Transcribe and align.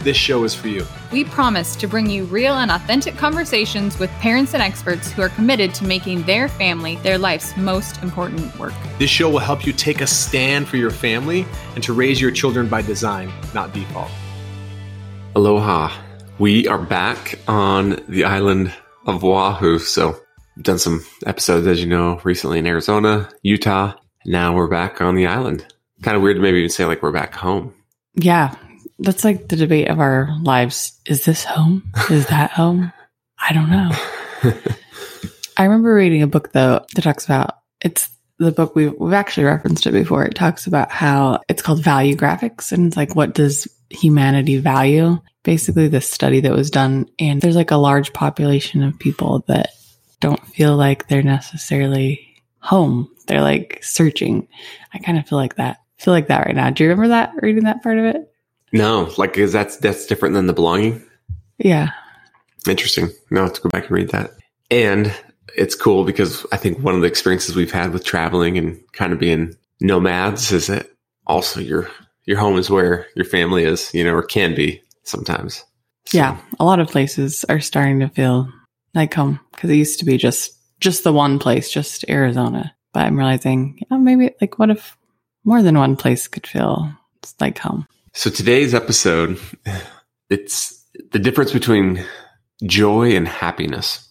this 0.00 0.16
show 0.16 0.44
is 0.44 0.54
for 0.54 0.68
you. 0.68 0.84
We 1.12 1.24
promise 1.24 1.76
to 1.76 1.86
bring 1.86 2.08
you 2.08 2.24
real 2.24 2.54
and 2.54 2.70
authentic 2.70 3.16
conversations 3.16 3.98
with 3.98 4.10
parents 4.12 4.54
and 4.54 4.62
experts 4.62 5.10
who 5.10 5.22
are 5.22 5.28
committed 5.30 5.74
to 5.74 5.84
making 5.84 6.22
their 6.22 6.48
family 6.48 6.96
their 6.96 7.18
life's 7.18 7.56
most 7.56 8.02
important 8.02 8.58
work. 8.58 8.72
This 8.98 9.10
show 9.10 9.30
will 9.30 9.38
help 9.38 9.66
you 9.66 9.72
take 9.72 10.00
a 10.00 10.06
stand 10.06 10.68
for 10.68 10.76
your 10.76 10.90
family 10.90 11.46
and 11.74 11.84
to 11.84 11.92
raise 11.92 12.20
your 12.20 12.30
children 12.30 12.68
by 12.68 12.82
design, 12.82 13.32
not 13.54 13.72
default. 13.72 14.10
Aloha. 15.36 15.90
We 16.38 16.66
are 16.68 16.78
back 16.78 17.38
on 17.48 18.02
the 18.08 18.24
island 18.24 18.72
of 19.06 19.22
Oahu. 19.22 19.78
So, 19.78 20.18
I've 20.56 20.62
done 20.62 20.78
some 20.78 21.04
episodes, 21.26 21.66
as 21.66 21.80
you 21.80 21.86
know, 21.86 22.18
recently 22.24 22.58
in 22.58 22.66
Arizona, 22.66 23.28
Utah. 23.42 23.92
Now 24.24 24.54
we're 24.54 24.66
back 24.66 25.02
on 25.02 25.16
the 25.16 25.26
island. 25.26 25.66
Kind 26.02 26.16
of 26.16 26.22
weird 26.22 26.36
to 26.36 26.42
maybe 26.42 26.58
even 26.58 26.70
say 26.70 26.86
like 26.86 27.02
we're 27.02 27.12
back 27.12 27.34
home. 27.34 27.74
Yeah, 28.14 28.54
that's 29.00 29.24
like 29.24 29.48
the 29.48 29.56
debate 29.56 29.88
of 29.88 29.98
our 29.98 30.36
lives. 30.42 31.00
Is 31.06 31.24
this 31.24 31.44
home? 31.44 31.92
Is 32.10 32.26
that 32.26 32.50
home? 32.52 32.92
I 33.38 33.52
don't 33.52 33.70
know. 33.70 33.90
I 35.56 35.64
remember 35.64 35.94
reading 35.94 36.22
a 36.22 36.26
book 36.26 36.52
though 36.52 36.84
that 36.94 37.02
talks 37.02 37.24
about 37.24 37.58
it's 37.80 38.08
the 38.38 38.52
book 38.52 38.74
we've 38.74 38.94
we've 38.98 39.12
actually 39.12 39.44
referenced 39.44 39.86
it 39.86 39.92
before. 39.92 40.24
It 40.24 40.34
talks 40.34 40.66
about 40.66 40.90
how 40.90 41.40
it's 41.48 41.62
called 41.62 41.82
Valuegraphics 41.82 42.72
and 42.72 42.86
it's 42.86 42.96
like 42.96 43.14
what 43.14 43.34
does 43.34 43.68
humanity 43.90 44.58
value? 44.58 45.18
Basically 45.42 45.88
the 45.88 46.00
study 46.00 46.40
that 46.40 46.52
was 46.52 46.70
done 46.70 47.08
and 47.18 47.40
there's 47.40 47.56
like 47.56 47.70
a 47.70 47.76
large 47.76 48.12
population 48.12 48.82
of 48.82 48.98
people 48.98 49.44
that 49.48 49.70
don't 50.20 50.44
feel 50.46 50.76
like 50.76 51.08
they're 51.08 51.22
necessarily 51.22 52.42
home. 52.58 53.10
They're 53.26 53.40
like 53.40 53.80
searching. 53.82 54.48
I 54.92 54.98
kind 54.98 55.18
of 55.18 55.26
feel 55.26 55.38
like 55.38 55.56
that. 55.56 55.78
I 55.98 56.02
feel 56.02 56.12
like 56.12 56.28
that 56.28 56.46
right 56.46 56.54
now. 56.54 56.70
Do 56.70 56.84
you 56.84 56.90
remember 56.90 57.08
that 57.08 57.32
reading 57.42 57.64
that 57.64 57.82
part 57.82 57.98
of 57.98 58.04
it? 58.04 58.29
No, 58.72 59.12
like 59.18 59.36
is 59.36 59.52
that's 59.52 59.76
that's 59.78 60.06
different 60.06 60.34
than 60.34 60.46
the 60.46 60.52
belonging. 60.52 61.02
Yeah. 61.58 61.90
Interesting. 62.68 63.10
No, 63.30 63.44
let's 63.44 63.58
go 63.58 63.68
back 63.68 63.84
and 63.84 63.92
read 63.92 64.10
that. 64.10 64.32
And 64.70 65.14
it's 65.56 65.74
cool 65.74 66.04
because 66.04 66.46
I 66.52 66.56
think 66.56 66.78
one 66.78 66.94
of 66.94 67.00
the 67.00 67.06
experiences 67.06 67.56
we've 67.56 67.72
had 67.72 67.92
with 67.92 68.04
traveling 68.04 68.58
and 68.58 68.80
kind 68.92 69.12
of 69.12 69.18
being 69.18 69.56
nomads 69.80 70.52
is 70.52 70.68
that 70.68 70.88
also 71.26 71.60
your 71.60 71.90
your 72.26 72.38
home 72.38 72.58
is 72.58 72.70
where 72.70 73.06
your 73.16 73.24
family 73.24 73.64
is, 73.64 73.92
you 73.92 74.04
know, 74.04 74.14
or 74.14 74.22
can 74.22 74.54
be 74.54 74.82
sometimes. 75.02 75.64
So. 76.06 76.18
Yeah, 76.18 76.40
a 76.58 76.64
lot 76.64 76.80
of 76.80 76.88
places 76.88 77.44
are 77.48 77.60
starting 77.60 78.00
to 78.00 78.08
feel 78.08 78.52
like 78.94 79.14
home 79.14 79.40
because 79.52 79.70
it 79.70 79.76
used 79.76 79.98
to 80.00 80.04
be 80.04 80.16
just 80.16 80.56
just 80.80 81.04
the 81.04 81.12
one 81.12 81.38
place, 81.38 81.70
just 81.70 82.08
Arizona. 82.08 82.74
But 82.92 83.04
I'm 83.04 83.16
realizing, 83.16 83.80
oh, 83.90 83.98
maybe 83.98 84.34
like 84.40 84.58
what 84.58 84.70
if 84.70 84.96
more 85.44 85.62
than 85.62 85.78
one 85.78 85.96
place 85.96 86.28
could 86.28 86.46
feel 86.46 86.92
like 87.38 87.58
home? 87.58 87.86
So 88.12 88.28
today's 88.28 88.74
episode, 88.74 89.38
it's 90.30 90.84
the 91.12 91.18
difference 91.20 91.52
between 91.52 92.04
joy 92.64 93.14
and 93.14 93.28
happiness. 93.28 94.08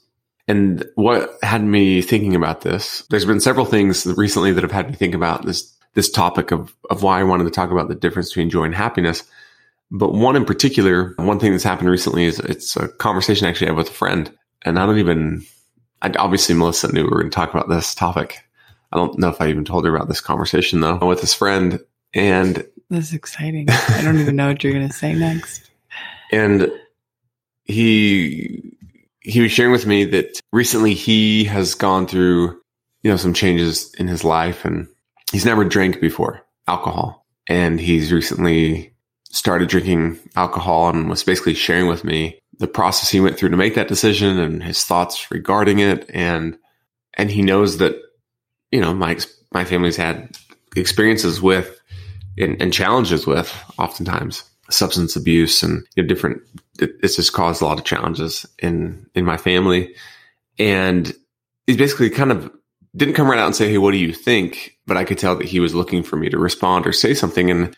And 0.48 0.88
what 0.96 1.30
had 1.44 1.64
me 1.64 2.02
thinking 2.02 2.34
about 2.34 2.62
this, 2.62 3.06
there's 3.10 3.26
been 3.26 3.42
several 3.42 3.66
things 3.66 4.06
recently 4.06 4.54
that 4.54 4.64
have 4.64 4.72
had 4.72 4.90
me 4.90 4.96
think 4.96 5.14
about 5.14 5.46
this, 5.46 5.76
this 5.96 6.10
topic 6.10 6.52
of, 6.52 6.74
of 6.90 7.04
why 7.04 7.20
I 7.20 7.24
wanted 7.24 7.44
to 7.44 7.52
talk 7.52 7.72
about 7.72 7.90
the 7.90 7.96
difference 7.96 8.30
between 8.30 8.50
joy 8.50 8.64
and 8.64 8.74
happiness. 8.74 9.24
But 9.92 10.14
one 10.14 10.38
in 10.38 10.46
particular, 10.46 11.14
one 11.18 11.40
thing 11.40 11.52
that's 11.52 11.64
happened 11.64 11.90
recently 11.90 12.24
is 12.24 12.40
it's 12.40 12.78
a 12.78 12.88
conversation 12.88 13.46
I 13.46 13.50
actually 13.50 13.68
had 13.68 13.76
with 13.76 13.90
a 13.90 13.94
friend. 13.94 14.34
And 14.64 14.80
I 14.80 14.86
don't 14.86 15.00
even, 15.00 15.46
I, 16.02 16.12
obviously 16.18 16.56
Melissa 16.56 16.92
knew 16.94 17.04
we 17.04 17.10
were 17.10 17.20
going 17.20 17.32
to 17.32 17.36
talk 17.36 17.54
about 17.54 17.68
this 17.68 17.94
topic. 17.94 18.40
I 18.94 18.98
don't 18.98 19.20
know 19.20 19.30
if 19.30 19.42
I 19.42 19.50
even 19.50 19.66
told 19.66 19.86
her 19.86 19.94
about 19.94 20.08
this 20.08 20.22
conversation 20.22 20.80
though 20.80 20.98
with 21.00 21.20
this 21.20 21.34
friend. 21.34 21.80
And 22.14 22.66
this 22.90 23.10
is 23.10 23.14
exciting. 23.14 23.68
I 23.70 24.02
don't 24.04 24.20
even 24.20 24.36
know 24.36 24.48
what 24.48 24.64
you're 24.64 24.74
going 24.74 24.88
to 24.88 24.94
say 24.94 25.14
next. 25.14 25.66
And 26.32 26.72
he 27.66 28.78
he 29.22 29.42
was 29.42 29.52
sharing 29.52 29.72
with 29.72 29.88
me 29.88 30.06
that 30.06 30.40
recently 30.52 30.94
he 30.94 31.44
has 31.46 31.74
gone 31.74 32.06
through 32.06 32.62
you 33.02 33.10
know 33.10 33.18
some 33.18 33.34
changes 33.34 33.94
in 33.96 34.08
his 34.08 34.24
life 34.24 34.66
and 34.66 34.88
he's 35.32 35.46
never 35.46 35.64
drank 35.64 36.00
before 36.00 36.46
alcohol 36.68 37.26
and 37.48 37.80
he's 37.80 38.12
recently 38.12 38.94
started 39.32 39.70
drinking 39.70 40.20
alcohol 40.36 40.90
and 40.90 41.10
was 41.10 41.24
basically 41.24 41.54
sharing 41.54 41.88
with 41.88 42.04
me 42.04 42.40
the 42.60 42.68
process 42.68 43.10
he 43.10 43.20
went 43.20 43.38
through 43.38 43.50
to 43.50 43.58
make 43.58 43.76
that 43.76 43.88
decision 43.88 44.40
and 44.40 44.64
his 44.64 44.84
thoughts 44.84 45.32
regarding 45.32 45.80
it 45.80 46.10
and 46.14 46.58
and 47.16 47.32
he 47.32 47.42
knows 47.42 47.78
that 47.78 47.96
you 48.72 48.82
know 48.82 48.94
my 48.94 49.18
my 49.52 49.64
family's 49.64 49.98
had 49.98 50.36
experiences 50.76 51.42
with 51.42 51.79
and, 52.38 52.62
and 52.62 52.74
challenges 52.74 53.26
with 53.26 53.54
oftentimes 53.78 54.44
substance 54.70 55.16
abuse 55.16 55.64
and 55.64 55.86
you 55.96 56.04
know, 56.04 56.08
different 56.08 56.42
it, 56.80 56.92
it's 57.02 57.16
just 57.16 57.34
caused 57.34 57.62
a 57.62 57.66
lot 57.66 57.80
of 57.80 57.86
challenges 57.86 58.46
in 58.60 59.06
in 59.16 59.26
my 59.26 59.38
family. 59.38 59.96
And 60.58 61.14
he 61.68 61.76
basically 61.76 62.10
kind 62.10 62.32
of 62.32 62.52
didn't 62.96 63.14
come 63.14 63.30
right 63.30 63.40
out 63.40 63.46
and 63.46 63.56
say 63.56 63.70
hey 63.70 63.78
what 63.78 63.92
do 63.92 63.98
you 63.98 64.14
think? 64.14 64.78
But 64.86 64.98
i 64.98 65.04
could 65.04 65.18
tell 65.18 65.36
that 65.36 65.48
he 65.48 65.60
was 65.60 65.76
looking 65.76 66.04
for 66.04 66.16
me 66.16 66.30
to 66.30 66.38
respond 66.38 66.86
or 66.86 66.94
say 66.94 67.14
something. 67.14 67.50
And 67.50 67.76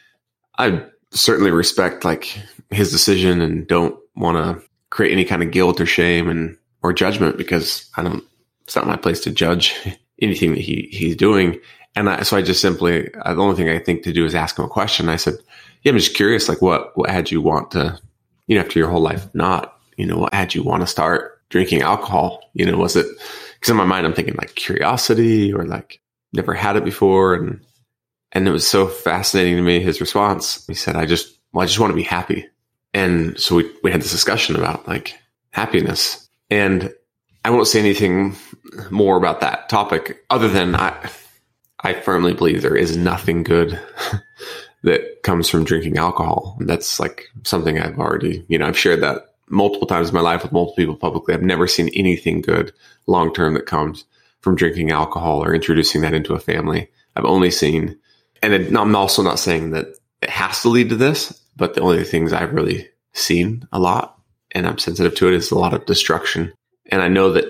i 0.58 0.84
certainly 1.12 1.52
respect 1.52 2.06
like 2.06 2.40
his 2.70 2.92
decision 2.92 3.42
and 3.42 3.68
don't 3.68 3.98
want 4.16 4.38
to 4.38 4.66
create 4.90 5.12
any 5.12 5.26
kind 5.26 5.44
of 5.44 5.52
guilt 5.52 5.80
or 5.80 5.86
shame 5.86 6.30
and 6.30 6.58
or 6.84 6.94
judgment 6.94 7.38
because 7.38 7.90
i 7.98 8.04
don't 8.04 8.24
it's 8.64 8.76
not 8.76 8.88
my 8.88 8.96
place 8.96 9.20
to 9.22 9.32
judge 9.32 9.76
anything 10.22 10.52
that 10.52 10.62
he 10.62 10.88
he's 10.92 11.16
doing 11.16 11.60
and 11.96 12.10
I, 12.10 12.24
so 12.24 12.38
I 12.38 12.42
just 12.42 12.62
simply, 12.62 13.14
uh, 13.14 13.34
the 13.34 13.42
only 13.42 13.56
thing 13.56 13.70
I 13.70 13.80
think 13.80 14.04
to 14.04 14.14
do 14.14 14.26
is 14.26 14.36
ask 14.36 14.58
him 14.58 14.66
a 14.66 14.70
question. 14.70 15.10
I 15.10 15.18
said, 15.18 15.36
yeah, 15.84 15.92
I'm 15.92 15.98
just 15.98 16.16
curious, 16.16 16.48
like 16.48 16.62
what, 16.62 16.98
what 16.98 17.10
had 17.10 17.32
you 17.32 17.42
want 17.42 17.72
to, 17.72 18.00
you 18.48 18.56
know, 18.56 18.62
after 18.62 18.80
your 18.80 18.90
whole 18.90 19.02
life, 19.02 19.28
not, 19.34 19.78
you 19.98 20.06
know, 20.06 20.18
what 20.18 20.34
had 20.34 20.56
you 20.56 20.64
want 20.64 20.82
to 20.82 20.88
start 20.88 21.42
drinking 21.50 21.82
alcohol? 21.82 22.44
You 22.54 22.66
know, 22.66 22.78
was 22.78 22.96
it, 22.96 23.06
cause 23.60 23.70
in 23.70 23.76
my 23.76 23.86
mind, 23.86 24.06
I'm 24.06 24.14
thinking 24.14 24.36
like 24.36 24.56
curiosity 24.56 25.54
or 25.54 25.66
like 25.66 26.00
never 26.34 26.54
had 26.54 26.78
it 26.78 26.86
before. 26.86 27.34
And, 27.34 27.62
and 28.32 28.48
it 28.48 28.52
was 28.52 28.66
so 28.66 28.88
fascinating 28.88 29.58
to 29.58 29.62
me, 29.62 29.82
his 29.82 30.00
response. 30.00 30.66
He 30.68 30.74
said, 30.74 30.96
I 30.96 31.06
just, 31.06 31.38
well, 31.52 31.64
I 31.64 31.66
just 31.66 31.80
want 31.80 31.92
to 31.92 31.96
be 31.96 32.04
happy. 32.04 32.48
And 32.94 33.40
so 33.40 33.56
we, 33.56 33.72
we 33.84 33.92
had 33.92 34.02
this 34.02 34.12
discussion 34.12 34.56
about 34.56 34.88
like 34.88 35.18
happiness 35.52 36.30
and 36.50 36.94
I 37.44 37.50
won't 37.50 37.68
say 37.68 37.80
anything 37.80 38.36
more 38.92 39.18
about 39.18 39.42
that 39.42 39.68
topic 39.68 40.24
other 40.30 40.48
than 40.48 40.76
I, 40.76 41.10
I 41.84 41.94
firmly 41.94 42.34
believe 42.34 42.62
there 42.62 42.76
is 42.76 42.98
nothing 42.98 43.44
good 43.44 43.80
that 44.84 45.24
comes 45.24 45.50
from 45.50 45.64
drinking 45.64 45.98
alcohol. 45.98 46.58
And 46.60 46.70
that's 46.70 47.00
like 47.00 47.28
something 47.44 47.80
I've 47.80 48.00
already, 48.00 48.46
you 48.48 48.58
know, 48.58 48.68
I've 48.68 48.78
shared 48.78 49.02
that 49.02 49.36
multiple 49.50 49.88
times 49.88 50.10
in 50.10 50.16
my 50.16 50.22
life 50.22 50.44
with 50.44 50.52
multiple 50.52 50.76
people 50.76 50.96
publicly. 50.96 51.34
I've 51.34 51.42
never 51.42 51.68
seen 51.68 51.90
anything 51.90 52.42
good 52.42 52.72
long 53.08 53.34
term 53.34 53.54
that 53.56 53.66
comes 53.66 54.06
from 54.42 54.56
drinking 54.56 54.92
alcohol 54.92 55.44
or 55.44 55.54
introducing 55.54 56.02
that 56.02 56.14
into 56.14 56.34
a 56.34 56.40
family. 56.40 56.90
I've 57.16 57.26
only 57.26 57.52
seen, 57.52 57.98
and 58.42 58.54
I'm 58.78 58.96
also 58.96 59.22
not 59.22 59.40
saying 59.40 59.72
that 59.72 59.88
it 60.22 60.30
has 60.30 60.62
to 60.62 60.70
lead 60.70 60.90
to 60.90 60.96
this, 60.96 61.42
but 61.56 61.74
the 61.74 61.82
only 61.82 62.04
things 62.04 62.34
I've 62.34 62.54
really 62.54 62.90
seen 63.14 63.68
a 63.72 63.80
lot 63.80 64.18
and 64.54 64.68
I'm 64.68 64.78
sensitive 64.78 65.16
to 65.16 65.28
it 65.28 65.34
is 65.34 65.52
a 65.52 65.58
lot 65.58 65.74
of 65.74 65.86
destruction. 65.86 66.54
And 66.88 67.02
I 67.02 67.08
know 67.08 67.32
that 67.34 67.46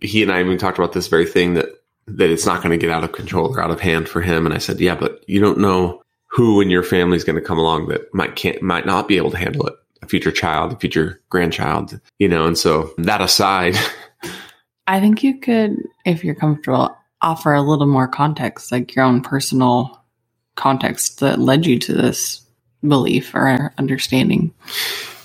he 0.00 0.22
and 0.22 0.30
I 0.30 0.40
even 0.40 0.58
talked 0.58 0.78
about 0.78 0.92
this 0.92 1.08
very 1.08 1.26
thing 1.26 1.54
that 1.54 1.68
that 2.06 2.30
it's 2.30 2.46
not 2.46 2.62
going 2.62 2.78
to 2.78 2.86
get 2.86 2.94
out 2.94 3.04
of 3.04 3.12
control 3.12 3.54
or 3.54 3.60
out 3.60 3.70
of 3.70 3.80
hand 3.80 4.08
for 4.08 4.20
him. 4.20 4.44
And 4.44 4.54
I 4.54 4.58
said, 4.58 4.80
yeah, 4.80 4.94
but 4.94 5.24
you 5.26 5.40
don't 5.40 5.58
know 5.58 6.02
who 6.26 6.60
in 6.60 6.68
your 6.68 6.82
family 6.82 7.16
is 7.16 7.24
going 7.24 7.36
to 7.36 7.46
come 7.46 7.58
along 7.58 7.88
that 7.88 8.12
might 8.12 8.36
can't 8.36 8.60
might 8.60 8.86
not 8.86 9.08
be 9.08 9.16
able 9.16 9.30
to 9.30 9.38
handle 9.38 9.66
it. 9.66 9.74
A 10.02 10.06
future 10.06 10.32
child, 10.32 10.72
a 10.72 10.76
future 10.76 11.22
grandchild, 11.30 11.98
you 12.18 12.28
know. 12.28 12.44
And 12.44 12.58
so 12.58 12.92
that 12.98 13.22
aside, 13.22 13.76
I 14.86 15.00
think 15.00 15.22
you 15.22 15.38
could, 15.38 15.78
if 16.04 16.22
you're 16.22 16.34
comfortable, 16.34 16.94
offer 17.22 17.54
a 17.54 17.62
little 17.62 17.86
more 17.86 18.08
context, 18.08 18.70
like 18.70 18.94
your 18.94 19.04
own 19.04 19.22
personal 19.22 20.04
context 20.56 21.20
that 21.20 21.38
led 21.38 21.64
you 21.64 21.78
to 21.78 21.94
this 21.94 22.42
belief 22.86 23.34
or 23.34 23.72
understanding. 23.78 24.52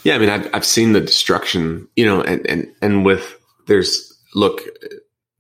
Yeah, 0.03 0.15
I 0.15 0.17
mean, 0.19 0.29
I've 0.29 0.49
I've 0.53 0.65
seen 0.65 0.93
the 0.93 1.01
destruction, 1.01 1.87
you 1.95 2.05
know, 2.05 2.21
and 2.21 2.45
and 2.47 2.73
and 2.81 3.03
with 3.03 3.35
there's 3.67 4.17
look, 4.33 4.61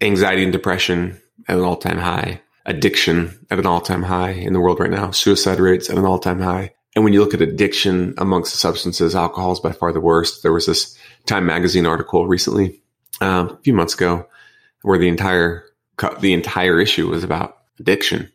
anxiety 0.01 0.43
and 0.43 0.51
depression 0.51 1.19
at 1.49 1.57
an 1.57 1.63
all 1.63 1.77
time 1.77 1.97
high, 1.97 2.41
addiction 2.65 3.45
at 3.49 3.59
an 3.59 3.65
all 3.65 3.81
time 3.81 4.03
high 4.03 4.31
in 4.31 4.53
the 4.53 4.59
world 4.59 4.79
right 4.79 4.91
now, 4.91 5.11
suicide 5.11 5.59
rates 5.59 5.89
at 5.89 5.97
an 5.97 6.05
all 6.05 6.19
time 6.19 6.39
high. 6.39 6.73
And 6.95 7.03
when 7.03 7.13
you 7.13 7.19
look 7.19 7.33
at 7.33 7.41
addiction 7.41 8.13
amongst 8.17 8.51
the 8.51 8.57
substances, 8.57 9.15
alcohol 9.15 9.51
is 9.51 9.59
by 9.59 9.71
far 9.71 9.91
the 9.91 10.01
worst. 10.01 10.43
There 10.43 10.53
was 10.53 10.65
this 10.65 10.97
Time 11.25 11.45
magazine 11.45 11.85
article 11.85 12.27
recently 12.27 12.81
uh, 13.21 13.49
a 13.51 13.57
few 13.57 13.73
months 13.73 13.93
ago 13.93 14.27
where 14.81 14.97
the 14.97 15.07
entire 15.07 15.65
the 16.21 16.33
entire 16.33 16.79
issue 16.79 17.09
was 17.09 17.23
about 17.23 17.57
addiction 17.79 18.31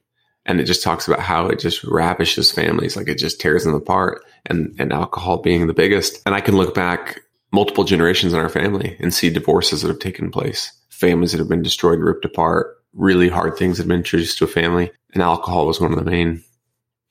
and 0.47 0.61
it 0.61 0.65
just 0.65 0.83
talks 0.83 1.09
about 1.09 1.21
how 1.21 1.47
it 1.47 1.59
just 1.59 1.83
ravishes 1.83 2.53
families 2.53 2.95
like 2.95 3.09
it 3.09 3.19
just 3.19 3.41
tears 3.41 3.65
them 3.65 3.75
apart 3.75 4.23
and 4.47 4.77
and 4.79 4.93
alcohol 4.93 5.39
being 5.39 5.67
the 5.67 5.73
biggest 5.73 6.21
and 6.27 6.35
i 6.35 6.41
can 6.41 6.57
look 6.57 6.75
back 6.75 7.21
multiple 7.53 7.85
generations 7.85 8.35
in 8.35 8.39
our 8.39 8.51
family 8.51 8.97
and 9.01 9.15
see 9.15 9.31
divorces 9.31 9.81
that 9.81 9.89
have 9.89 9.99
taken 9.99 10.31
place 10.31 10.71
families 10.91 11.33
that 11.33 11.39
have 11.39 11.49
been 11.49 11.63
destroyed 11.63 11.99
ripped 11.99 12.27
apart 12.27 12.77
really 12.95 13.29
hard 13.29 13.57
things 13.57 13.77
that 13.77 13.85
have 13.85 13.89
been 13.89 13.99
introduced 13.99 14.39
to 14.39 14.45
a 14.45 14.49
family 14.49 14.91
and 15.13 15.23
alcohol 15.23 15.67
was 15.67 15.81
one 15.81 15.93
of 15.93 15.99
the 15.99 16.11
main 16.11 16.43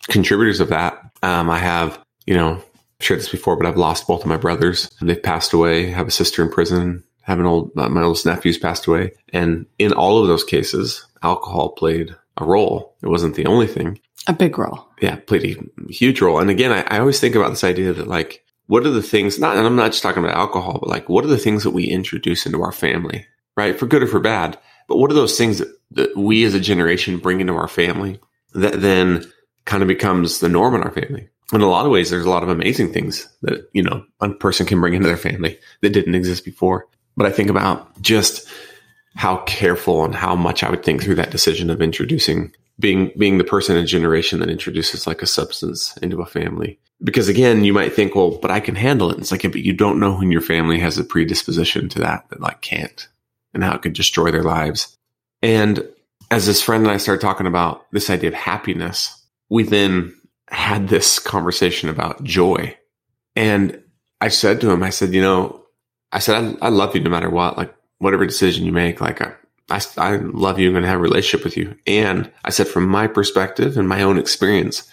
contributors 0.09 0.59
of 0.59 0.69
that. 0.69 1.00
Um, 1.21 1.50
i 1.50 1.57
have 1.57 2.03
you 2.25 2.33
know 2.33 2.56
I've 2.56 3.06
shared 3.06 3.19
this 3.19 3.30
before 3.30 3.56
but 3.56 3.65
i've 3.65 3.77
lost 3.77 4.07
both 4.07 4.21
of 4.21 4.27
my 4.27 4.38
brothers 4.38 4.89
and 5.00 5.09
they've 5.09 5.21
passed 5.21 5.53
away. 5.53 5.88
I 5.88 5.91
have 5.91 6.07
a 6.07 6.12
sister 6.12 6.44
in 6.44 6.50
prison 6.50 7.03
have 7.21 7.39
an 7.39 7.45
old 7.45 7.71
uh, 7.77 7.89
my 7.89 8.01
oldest 8.01 8.25
nephew's 8.25 8.57
passed 8.57 8.88
away 8.88 9.12
and 9.31 9.65
in 9.80 9.94
all 9.94 10.21
of 10.21 10.27
those 10.27 10.44
cases 10.44 11.06
alcohol 11.21 11.69
played 11.69 12.15
a 12.38 12.45
role. 12.45 12.95
It 13.01 13.07
wasn't 13.07 13.35
the 13.35 13.45
only 13.45 13.68
thing. 13.68 14.00
A 14.27 14.33
big 14.33 14.57
role. 14.57 14.88
yeah 15.01 15.15
played 15.15 15.45
a 15.45 15.91
huge 15.91 16.21
role. 16.21 16.39
And 16.39 16.50
again 16.50 16.71
I, 16.71 16.81
I 16.95 17.00
always 17.00 17.19
think 17.19 17.35
about 17.35 17.50
this 17.50 17.63
idea 17.63 17.94
that 17.94 18.07
like 18.07 18.44
what 18.68 18.85
are 18.85 18.91
the 18.91 19.01
things 19.01 19.39
not 19.39 19.57
and 19.57 19.65
i'm 19.65 19.75
not 19.75 19.91
just 19.91 20.03
talking 20.03 20.24
about 20.24 20.38
alcohol 20.38 20.80
but 20.80 20.89
like 20.89 21.09
what 21.09 21.25
are 21.25 21.30
the 21.30 21.38
things 21.38 21.63
that 21.63 21.71
we 21.71 21.85
introduce 21.85 22.45
into 22.45 22.62
our 22.62 22.71
family 22.71 23.27
right? 23.56 23.77
For 23.77 23.85
good 23.85 24.03
or 24.03 24.07
for 24.07 24.19
bad 24.19 24.57
but 24.88 24.97
what 24.97 25.12
are 25.12 25.15
those 25.15 25.38
things 25.38 25.59
that, 25.59 25.75
that 25.91 26.18
we 26.18 26.44
as 26.44 26.53
a 26.53 26.59
generation 26.59 27.18
bring 27.18 27.39
into 27.39 27.53
our 27.53 27.68
family 27.68 28.19
that 28.53 28.81
then 28.81 29.25
kind 29.65 29.81
of 29.81 29.88
becomes 29.88 30.39
the 30.39 30.50
norm 30.50 30.75
in 30.75 30.83
our 30.83 30.91
family? 30.91 31.30
In 31.51 31.62
a 31.62 31.69
lot 31.69 31.85
of 31.85 31.91
ways 31.91 32.09
there's 32.09 32.25
a 32.25 32.30
lot 32.30 32.44
of 32.44 32.50
amazing 32.50 32.91
things 32.94 33.27
that 33.41 33.69
you 33.74 33.83
know 33.83 34.06
a 34.19 34.30
person 34.30 34.65
can 34.65 34.80
bring 34.80 34.94
into 34.94 35.07
their 35.07 35.18
family 35.18 35.59
that 35.81 35.91
didn't 35.91 36.15
exist 36.15 36.45
before. 36.45 36.88
But 37.15 37.27
i 37.27 37.31
think 37.31 37.50
about 37.50 38.01
just 38.01 38.47
how 39.15 39.38
careful 39.44 40.03
and 40.03 40.15
how 40.15 40.35
much 40.35 40.63
i 40.63 40.69
would 40.69 40.83
think 40.83 41.03
through 41.03 41.15
that 41.15 41.30
decision 41.30 41.69
of 41.69 41.81
introducing 41.81 42.51
being 42.80 43.12
being 43.18 43.38
the 43.38 43.44
person 43.44 43.77
in 43.77 43.83
a 43.83 43.88
generation 43.88 44.39
that 44.39 44.50
introduces 44.50 45.06
like 45.06 45.21
a 45.21 45.27
substance 45.27 45.95
into 45.97 46.21
a 46.21 46.25
family. 46.25 46.80
Because 47.03 47.27
again 47.27 47.63
you 47.63 47.74
might 47.74 47.94
think 47.94 48.15
well 48.15 48.31
but 48.31 48.51
i 48.51 48.59
can 48.59 48.75
handle 48.75 49.12
it. 49.12 49.19
It's 49.19 49.31
like 49.31 49.44
but 49.44 49.56
you 49.56 49.74
don't 49.74 50.00
know 50.00 50.18
when 50.18 50.31
your 50.31 50.41
family 50.41 50.80
has 50.80 50.97
a 50.97 51.03
predisposition 51.03 51.89
to 51.89 52.00
that 52.00 52.27
that 52.30 52.41
like 52.41 52.62
can't 52.62 53.07
and 53.54 53.64
how 53.64 53.74
it 53.74 53.82
could 53.82 53.94
destroy 53.94 54.32
their 54.32 54.44
lives 54.44 54.98
and 55.42 55.88
as 56.32 56.46
this 56.46 56.62
friend 56.62 56.84
and 56.84 56.92
i 56.92 56.98
started 56.98 57.22
talking 57.22 57.48
about 57.48 57.86
this 57.92 58.10
idea 58.10 58.30
of 58.30 58.36
happiness 58.36 59.26
we 59.50 59.64
then 59.64 60.14
had 60.50 60.88
this 60.88 61.20
conversation 61.20 61.90
about 61.90 62.24
joy 62.24 62.76
and 63.36 63.82
i 64.22 64.28
said 64.28 64.62
to 64.62 64.70
him 64.70 64.84
i 64.84 64.90
said 64.90 65.14
you 65.14 65.22
know 65.22 65.64
i 66.12 66.20
said 66.20 66.58
i, 66.62 66.68
I 66.68 66.70
love 66.70 66.96
you 66.96 67.02
no 67.02 67.10
matter 67.10 67.30
what 67.30 67.58
like 67.58 67.74
whatever 68.00 68.26
decision 68.26 68.66
you 68.66 68.72
make 68.72 69.02
like 69.02 69.22
I, 69.22 69.34
I, 69.70 69.82
I 69.98 70.16
love 70.18 70.60
you. 70.60 70.68
I'm 70.68 70.74
going 70.74 70.84
to 70.84 70.90
have 70.90 71.00
a 71.00 71.02
relationship 71.02 71.44
with 71.44 71.58
you. 71.58 71.76
And 71.88 72.32
I 72.44 72.50
said, 72.50 72.68
from 72.68 72.88
my 72.88 73.08
perspective 73.08 73.78
and 73.78 73.88
my 73.88 74.04
own 74.04 74.20
experience, 74.20 74.90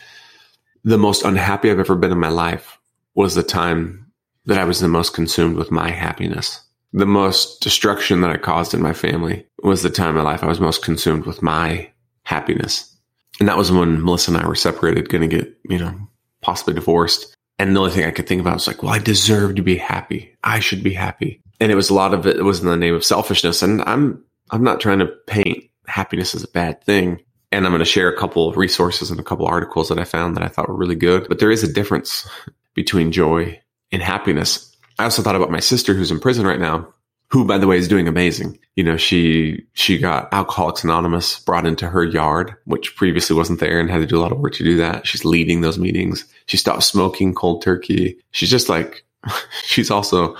the 0.84 0.98
most 0.98 1.24
unhappy 1.24 1.70
I've 1.70 1.80
ever 1.80 1.96
been 1.96 2.12
in 2.12 2.18
my 2.18 2.28
life 2.28 2.78
was 3.14 3.34
the 3.34 3.42
time 3.42 4.10
that 4.46 4.58
I 4.58 4.64
was 4.64 4.80
the 4.80 4.88
most 4.88 5.14
consumed 5.14 5.56
with 5.56 5.70
my 5.70 5.90
happiness. 5.90 6.62
The 6.92 7.06
most 7.06 7.60
destruction 7.62 8.20
that 8.20 8.30
I 8.30 8.36
caused 8.36 8.74
in 8.74 8.82
my 8.82 8.92
family 8.92 9.46
was 9.62 9.82
the 9.82 9.90
time 9.90 10.10
in 10.10 10.16
my 10.16 10.22
life 10.22 10.42
I 10.42 10.48
was 10.48 10.60
most 10.60 10.84
consumed 10.84 11.24
with 11.24 11.42
my 11.42 11.90
happiness. 12.24 12.94
And 13.38 13.48
that 13.48 13.56
was 13.56 13.72
when 13.72 14.02
Melissa 14.04 14.32
and 14.32 14.42
I 14.42 14.46
were 14.46 14.54
separated, 14.54 15.08
going 15.08 15.28
to 15.28 15.36
get, 15.36 15.56
you 15.68 15.78
know, 15.78 15.94
possibly 16.42 16.74
divorced. 16.74 17.34
And 17.58 17.74
the 17.74 17.80
only 17.80 17.92
thing 17.92 18.04
I 18.04 18.10
could 18.10 18.26
think 18.26 18.40
about 18.40 18.54
was 18.54 18.66
like, 18.66 18.82
well, 18.82 18.92
I 18.92 18.98
deserve 18.98 19.54
to 19.56 19.62
be 19.62 19.76
happy. 19.76 20.36
I 20.42 20.60
should 20.60 20.82
be 20.82 20.92
happy. 20.92 21.42
And 21.60 21.70
it 21.70 21.74
was 21.74 21.90
a 21.90 21.94
lot 21.94 22.14
of 22.14 22.26
it, 22.26 22.38
it 22.38 22.42
was 22.42 22.60
in 22.60 22.66
the 22.66 22.76
name 22.76 22.94
of 22.94 23.04
selfishness. 23.04 23.62
And 23.62 23.82
I'm, 23.82 24.22
I'm 24.50 24.64
not 24.64 24.80
trying 24.80 24.98
to 25.00 25.06
paint 25.26 25.64
happiness 25.86 26.34
as 26.34 26.42
a 26.42 26.48
bad 26.48 26.82
thing. 26.84 27.20
And 27.52 27.66
I'm 27.66 27.72
going 27.72 27.80
to 27.80 27.84
share 27.84 28.08
a 28.08 28.16
couple 28.16 28.48
of 28.48 28.56
resources 28.56 29.10
and 29.10 29.20
a 29.20 29.24
couple 29.24 29.46
articles 29.46 29.88
that 29.88 29.98
I 29.98 30.04
found 30.04 30.36
that 30.36 30.44
I 30.44 30.48
thought 30.48 30.68
were 30.68 30.76
really 30.76 30.94
good. 30.94 31.26
But 31.28 31.38
there 31.38 31.50
is 31.50 31.62
a 31.62 31.72
difference 31.72 32.28
between 32.74 33.12
joy 33.12 33.60
and 33.92 34.02
happiness. 34.02 34.69
I 35.00 35.04
also 35.04 35.22
thought 35.22 35.34
about 35.34 35.50
my 35.50 35.60
sister 35.60 35.94
who's 35.94 36.10
in 36.10 36.20
prison 36.20 36.46
right 36.46 36.60
now, 36.60 36.86
who, 37.28 37.46
by 37.46 37.56
the 37.56 37.66
way, 37.66 37.78
is 37.78 37.88
doing 37.88 38.06
amazing. 38.06 38.58
You 38.76 38.84
know, 38.84 38.98
she, 38.98 39.64
she 39.72 39.96
got 39.96 40.28
Alcoholics 40.34 40.84
Anonymous 40.84 41.38
brought 41.40 41.64
into 41.64 41.88
her 41.88 42.04
yard, 42.04 42.54
which 42.66 42.96
previously 42.96 43.34
wasn't 43.34 43.60
there 43.60 43.80
and 43.80 43.90
had 43.90 44.02
to 44.02 44.06
do 44.06 44.18
a 44.18 44.20
lot 44.20 44.30
of 44.30 44.40
work 44.40 44.52
to 44.54 44.64
do 44.64 44.76
that. 44.76 45.06
She's 45.06 45.24
leading 45.24 45.62
those 45.62 45.78
meetings. 45.78 46.26
She 46.44 46.58
stopped 46.58 46.82
smoking 46.82 47.34
cold 47.34 47.62
turkey. 47.62 48.18
She's 48.32 48.50
just 48.50 48.68
like, 48.68 49.06
she's 49.64 49.90
also, 49.90 50.36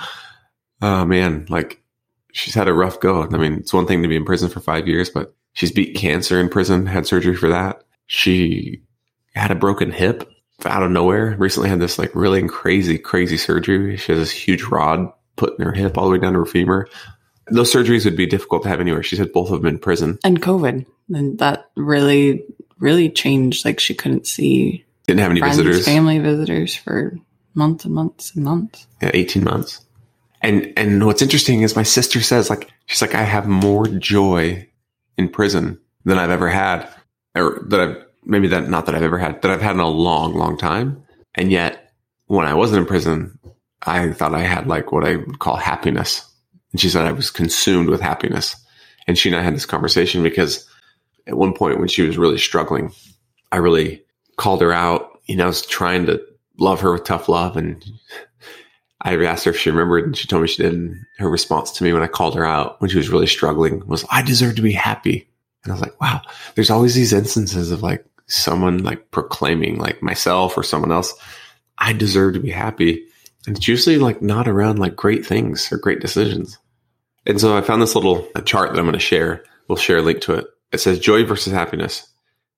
oh 0.82 1.06
man, 1.06 1.46
like 1.48 1.80
she's 2.32 2.54
had 2.54 2.68
a 2.68 2.74
rough 2.74 3.00
go. 3.00 3.22
I 3.22 3.38
mean, 3.38 3.54
it's 3.54 3.72
one 3.72 3.86
thing 3.86 4.02
to 4.02 4.08
be 4.08 4.16
in 4.16 4.26
prison 4.26 4.50
for 4.50 4.60
five 4.60 4.86
years, 4.86 5.08
but 5.08 5.34
she's 5.54 5.72
beat 5.72 5.96
cancer 5.96 6.38
in 6.38 6.50
prison, 6.50 6.84
had 6.84 7.06
surgery 7.06 7.34
for 7.34 7.48
that. 7.48 7.82
She 8.08 8.82
had 9.34 9.50
a 9.50 9.54
broken 9.54 9.90
hip 9.90 10.30
out 10.66 10.82
of 10.82 10.90
nowhere. 10.90 11.36
Recently 11.38 11.68
had 11.68 11.80
this 11.80 11.98
like 11.98 12.14
really 12.14 12.46
crazy, 12.48 12.98
crazy 12.98 13.36
surgery. 13.36 13.96
She 13.96 14.12
has 14.12 14.20
this 14.20 14.30
huge 14.30 14.62
rod 14.64 15.12
put 15.36 15.58
in 15.58 15.64
her 15.64 15.72
hip 15.72 15.96
all 15.96 16.04
the 16.06 16.12
way 16.12 16.18
down 16.18 16.32
to 16.34 16.40
her 16.40 16.46
femur. 16.46 16.86
Those 17.50 17.72
surgeries 17.72 18.04
would 18.04 18.16
be 18.16 18.26
difficult 18.26 18.62
to 18.62 18.68
have 18.68 18.80
anywhere. 18.80 19.02
She 19.02 19.16
said 19.16 19.32
both 19.32 19.50
of 19.50 19.62
them 19.62 19.74
in 19.74 19.78
prison. 19.78 20.18
And 20.22 20.40
COVID. 20.40 20.86
And 21.12 21.38
that 21.40 21.70
really, 21.76 22.44
really 22.78 23.10
changed. 23.10 23.64
Like 23.64 23.80
she 23.80 23.94
couldn't 23.94 24.26
see 24.26 24.84
Didn't 25.06 25.20
have 25.20 25.30
any 25.32 25.40
friends, 25.40 25.56
visitors. 25.56 25.84
family 25.84 26.18
visitors 26.18 26.76
for 26.76 27.16
months 27.54 27.84
and 27.84 27.94
months 27.94 28.34
and 28.34 28.44
months. 28.44 28.86
Yeah, 29.02 29.10
18 29.14 29.42
months. 29.42 29.84
And 30.42 30.72
and 30.76 31.04
what's 31.04 31.20
interesting 31.22 31.62
is 31.62 31.76
my 31.76 31.82
sister 31.82 32.20
says 32.22 32.48
like 32.48 32.70
she's 32.86 33.02
like 33.02 33.14
I 33.14 33.24
have 33.24 33.46
more 33.46 33.86
joy 33.86 34.66
in 35.18 35.28
prison 35.28 35.78
than 36.06 36.18
I've 36.18 36.30
ever 36.30 36.48
had, 36.48 36.88
or 37.34 37.62
that 37.68 37.80
I've 37.80 37.96
maybe 38.30 38.48
that 38.48 38.68
not 38.68 38.86
that 38.86 38.94
I've 38.94 39.02
ever 39.02 39.18
had 39.18 39.42
that 39.42 39.50
I've 39.50 39.62
had 39.62 39.74
in 39.74 39.80
a 39.80 39.88
long 39.88 40.34
long 40.34 40.56
time. 40.56 41.02
And 41.34 41.50
yet 41.50 41.92
when 42.26 42.46
I 42.46 42.54
wasn't 42.54 42.80
in 42.80 42.86
prison, 42.86 43.38
I 43.82 44.12
thought 44.12 44.34
I 44.34 44.40
had 44.40 44.66
like 44.66 44.92
what 44.92 45.04
I 45.04 45.16
would 45.16 45.38
call 45.38 45.56
happiness. 45.56 46.26
And 46.72 46.80
she 46.80 46.88
said 46.88 47.04
I 47.04 47.12
was 47.12 47.30
consumed 47.30 47.88
with 47.88 48.00
happiness. 48.00 48.56
And 49.06 49.18
she 49.18 49.28
and 49.28 49.36
I 49.36 49.42
had 49.42 49.54
this 49.54 49.66
conversation 49.66 50.22
because 50.22 50.66
at 51.26 51.36
one 51.36 51.52
point 51.52 51.78
when 51.78 51.88
she 51.88 52.02
was 52.02 52.16
really 52.16 52.38
struggling, 52.38 52.92
I 53.50 53.56
really 53.56 54.04
called 54.36 54.60
her 54.60 54.72
out. 54.72 55.20
You 55.26 55.36
know, 55.36 55.44
I 55.44 55.48
was 55.48 55.66
trying 55.66 56.06
to 56.06 56.20
love 56.58 56.80
her 56.80 56.92
with 56.92 57.04
tough 57.04 57.28
love 57.28 57.56
and 57.56 57.84
I 59.02 59.14
asked 59.24 59.44
her 59.44 59.50
if 59.50 59.58
she 59.58 59.70
remembered, 59.70 60.04
and 60.04 60.16
she 60.16 60.26
told 60.26 60.42
me 60.42 60.48
she 60.48 60.62
did. 60.62 60.74
And 60.74 60.96
her 61.18 61.30
response 61.30 61.70
to 61.72 61.84
me 61.84 61.92
when 61.92 62.02
I 62.02 62.06
called 62.06 62.34
her 62.34 62.44
out 62.44 62.80
when 62.80 62.90
she 62.90 62.98
was 62.98 63.08
really 63.08 63.26
struggling 63.26 63.86
was, 63.86 64.04
"I 64.10 64.22
deserve 64.22 64.56
to 64.56 64.62
be 64.62 64.72
happy." 64.72 65.28
And 65.64 65.72
I 65.72 65.74
was 65.74 65.82
like, 65.82 65.98
"Wow." 66.00 66.20
There's 66.54 66.70
always 66.70 66.94
these 66.94 67.12
instances 67.12 67.70
of 67.70 67.82
like 67.82 68.04
someone 68.30 68.78
like 68.82 69.10
proclaiming, 69.10 69.78
like 69.78 70.02
myself 70.02 70.56
or 70.56 70.62
someone 70.62 70.92
else, 70.92 71.14
"I 71.78 71.92
deserve 71.92 72.34
to 72.34 72.40
be 72.40 72.50
happy," 72.50 73.04
and 73.46 73.56
it's 73.56 73.68
usually 73.68 73.98
like 73.98 74.22
not 74.22 74.48
around 74.48 74.78
like 74.78 74.96
great 74.96 75.26
things 75.26 75.70
or 75.72 75.78
great 75.78 76.00
decisions. 76.00 76.58
And 77.26 77.40
so 77.40 77.56
I 77.56 77.60
found 77.60 77.82
this 77.82 77.94
little 77.94 78.26
chart 78.44 78.72
that 78.72 78.78
I'm 78.78 78.86
going 78.86 78.94
to 78.94 78.98
share. 78.98 79.44
We'll 79.68 79.76
share 79.76 79.98
a 79.98 80.02
link 80.02 80.20
to 80.22 80.34
it. 80.34 80.46
It 80.72 80.80
says 80.80 80.98
joy 80.98 81.24
versus 81.24 81.52
happiness, 81.52 82.06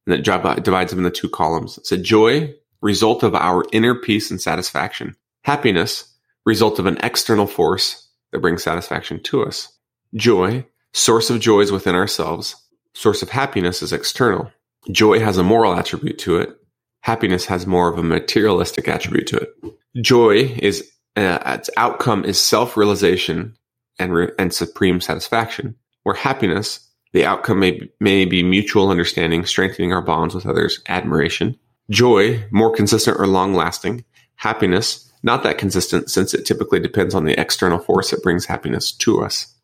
and 0.07 0.14
it 0.14 0.25
divides 0.25 0.91
them 0.91 1.05
into 1.05 1.11
two 1.11 1.29
columns. 1.29 1.79
It 1.79 1.87
said 1.87 2.05
joy, 2.05 2.55
result 2.81 3.23
of 3.23 3.35
our 3.35 3.64
inner 3.73 3.95
peace 3.95 4.31
and 4.31 4.41
satisfaction. 4.41 5.17
Happiness, 5.43 6.05
result 6.45 6.79
of 6.79 6.87
an 6.87 6.99
external 7.02 7.47
force 7.47 8.09
that 8.31 8.41
brings 8.41 8.62
satisfaction 8.62 9.21
to 9.25 9.43
us. 9.45 9.69
Joy, 10.14 10.67
source 10.93 11.31
of 11.31 11.41
joys 11.41 11.73
within 11.73 11.95
ourselves. 11.95 12.57
Source 12.95 13.23
of 13.23 13.31
happiness 13.31 13.83
is 13.83 13.93
external. 13.93 14.50
Joy 14.90 15.20
has 15.20 15.38
a 15.38 15.42
moral 15.42 15.74
attribute 15.74 16.18
to 16.20 16.38
it. 16.38 16.56
Happiness 17.00 17.46
has 17.46 17.66
more 17.66 17.88
of 17.88 17.98
a 17.98 18.02
materialistic 18.02 18.88
attribute 18.88 19.26
to 19.28 19.36
it. 19.36 19.54
Joy 20.00 20.56
is 20.58 20.90
uh, 21.16 21.38
its 21.46 21.70
outcome 21.76 22.24
is 22.24 22.40
self-realization 22.40 23.56
and 23.98 24.14
re- 24.14 24.32
and 24.38 24.52
supreme 24.52 25.00
satisfaction. 25.00 25.76
Where 26.02 26.14
happiness, 26.14 26.88
the 27.12 27.24
outcome 27.24 27.60
may 27.60 27.90
may 28.00 28.24
be 28.24 28.42
mutual 28.42 28.90
understanding, 28.90 29.44
strengthening 29.44 29.92
our 29.92 30.02
bonds 30.02 30.34
with 30.34 30.46
others, 30.46 30.80
admiration. 30.88 31.58
Joy, 31.90 32.44
more 32.50 32.74
consistent 32.74 33.18
or 33.18 33.26
long-lasting. 33.26 34.04
Happiness, 34.36 35.12
not 35.22 35.42
that 35.42 35.58
consistent 35.58 36.10
since 36.10 36.32
it 36.34 36.46
typically 36.46 36.80
depends 36.80 37.14
on 37.14 37.24
the 37.24 37.38
external 37.38 37.78
force 37.78 38.10
that 38.10 38.22
brings 38.22 38.46
happiness 38.46 38.90
to 38.92 39.22
us. 39.22 39.54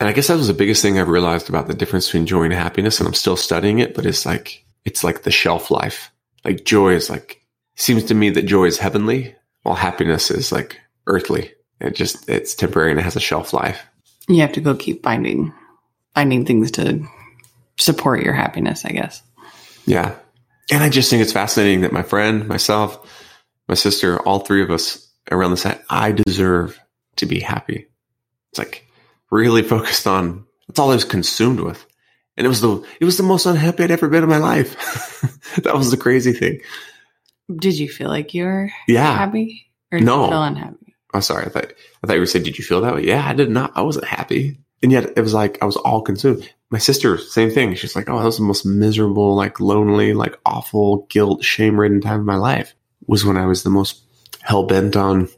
And 0.00 0.08
I 0.08 0.12
guess 0.12 0.28
that 0.28 0.36
was 0.36 0.48
the 0.48 0.54
biggest 0.54 0.82
thing 0.82 0.98
I've 0.98 1.08
realized 1.08 1.48
about 1.48 1.68
the 1.68 1.74
difference 1.74 2.06
between 2.06 2.26
joy 2.26 2.44
and 2.44 2.52
happiness. 2.52 2.98
And 2.98 3.06
I'm 3.06 3.14
still 3.14 3.36
studying 3.36 3.78
it, 3.78 3.94
but 3.94 4.06
it's 4.06 4.26
like, 4.26 4.63
it's 4.84 5.04
like 5.04 5.22
the 5.22 5.30
shelf 5.30 5.70
life. 5.70 6.10
Like 6.44 6.64
joy 6.64 6.94
is 6.94 7.08
like, 7.10 7.40
seems 7.76 8.04
to 8.04 8.14
me 8.14 8.30
that 8.30 8.46
joy 8.46 8.64
is 8.64 8.78
heavenly 8.78 9.34
while 9.62 9.74
happiness 9.74 10.30
is 10.30 10.52
like 10.52 10.78
earthly. 11.06 11.52
It 11.80 11.94
just, 11.94 12.28
it's 12.28 12.54
temporary 12.54 12.90
and 12.90 13.00
it 13.00 13.04
has 13.04 13.16
a 13.16 13.20
shelf 13.20 13.52
life. 13.52 13.84
You 14.28 14.40
have 14.40 14.52
to 14.52 14.60
go 14.60 14.74
keep 14.74 15.02
finding, 15.02 15.52
finding 16.14 16.44
things 16.44 16.70
to 16.72 17.04
support 17.78 18.22
your 18.22 18.34
happiness, 18.34 18.84
I 18.84 18.90
guess. 18.90 19.22
Yeah. 19.86 20.14
And 20.70 20.82
I 20.82 20.88
just 20.88 21.10
think 21.10 21.22
it's 21.22 21.32
fascinating 21.32 21.82
that 21.82 21.92
my 21.92 22.02
friend, 22.02 22.46
myself, 22.48 23.10
my 23.68 23.74
sister, 23.74 24.18
all 24.20 24.40
three 24.40 24.62
of 24.62 24.70
us 24.70 25.10
around 25.30 25.50
the 25.50 25.56
side, 25.56 25.80
I 25.90 26.12
deserve 26.12 26.78
to 27.16 27.26
be 27.26 27.40
happy. 27.40 27.86
It's 28.50 28.58
like 28.58 28.86
really 29.30 29.62
focused 29.62 30.06
on 30.06 30.46
that's 30.68 30.78
all 30.78 30.90
I 30.90 30.94
was 30.94 31.04
consumed 31.04 31.60
with. 31.60 31.84
And 32.36 32.44
it 32.44 32.48
was 32.48 32.60
the 32.60 32.84
it 33.00 33.04
was 33.04 33.16
the 33.16 33.22
most 33.22 33.46
unhappy 33.46 33.84
I'd 33.84 33.90
ever 33.90 34.08
been 34.08 34.24
in 34.24 34.28
my 34.28 34.38
life. 34.38 34.74
that 35.62 35.74
was 35.74 35.90
the 35.90 35.96
crazy 35.96 36.32
thing. 36.32 36.60
Did 37.54 37.78
you 37.78 37.88
feel 37.88 38.08
like 38.08 38.34
you 38.34 38.44
were 38.44 38.70
Yeah. 38.88 39.16
happy? 39.16 39.70
Or 39.92 39.98
did 39.98 40.04
No. 40.06 40.24
you 40.24 40.30
feel 40.30 40.42
unhappy? 40.42 40.96
I'm 41.12 41.22
sorry. 41.22 41.46
I 41.46 41.48
thought 41.48 41.72
I 42.02 42.06
thought 42.06 42.14
you 42.14 42.20
were 42.20 42.26
saying, 42.26 42.44
did 42.44 42.58
you 42.58 42.64
feel 42.64 42.80
that 42.80 42.94
way? 42.94 43.06
Yeah, 43.06 43.24
I 43.26 43.34
did 43.34 43.50
not. 43.50 43.72
I 43.76 43.82
wasn't 43.82 44.06
happy. 44.06 44.58
And 44.82 44.90
yet 44.90 45.12
it 45.16 45.20
was 45.20 45.32
like 45.34 45.58
I 45.62 45.64
was 45.66 45.76
all 45.76 46.02
consumed. 46.02 46.50
My 46.70 46.78
sister, 46.78 47.18
same 47.18 47.50
thing. 47.50 47.74
She's 47.74 47.94
like, 47.94 48.08
Oh, 48.08 48.18
that 48.18 48.24
was 48.24 48.38
the 48.38 48.42
most 48.44 48.66
miserable, 48.66 49.34
like 49.36 49.60
lonely, 49.60 50.12
like 50.12 50.36
awful, 50.44 51.06
guilt, 51.10 51.44
shame 51.44 51.78
ridden 51.78 52.00
time 52.00 52.20
of 52.20 52.26
my 52.26 52.36
life. 52.36 52.74
Was 53.06 53.24
when 53.24 53.36
I 53.36 53.46
was 53.46 53.62
the 53.62 53.70
most 53.70 54.02
hell 54.40 54.64
bent 54.64 54.96
on 54.96 55.28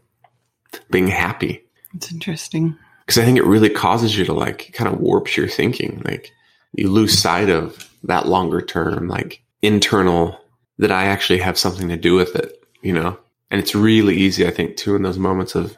being 0.91 1.09
happy. 1.09 1.63
It's 1.95 2.11
interesting. 2.13 2.77
Because 3.05 3.19
I 3.19 3.25
think 3.25 3.39
it 3.39 3.45
really 3.45 3.69
causes 3.71 4.17
you 4.17 4.25
to 4.25 4.33
like 4.33 4.71
kind 4.73 4.93
of 4.93 4.99
warps 5.01 5.37
your 5.37 5.49
thinking. 5.49 6.01
Like 6.05 6.33
you 6.77 6.91
lose 6.91 7.19
sight 7.19 7.49
of 7.49 7.91
that 8.05 8.29
longer 8.29 8.61
term, 8.61 9.09
like 9.09 9.43
internal 9.63 10.39
that 10.79 10.93
I 10.93 11.07
actually 11.07 11.39
have 11.41 11.59
something 11.59 11.89
to 11.89 11.97
do 11.97 12.15
with 12.15 12.37
it, 12.37 12.63
you 12.83 12.93
know? 12.93 13.19
And 13.51 13.61
it's 13.61 13.75
really 13.75 14.17
easy, 14.17 14.47
I 14.47 14.51
think, 14.51 14.77
too, 14.77 14.95
in 14.95 15.03
those 15.03 15.19
moments 15.19 15.55
of, 15.55 15.77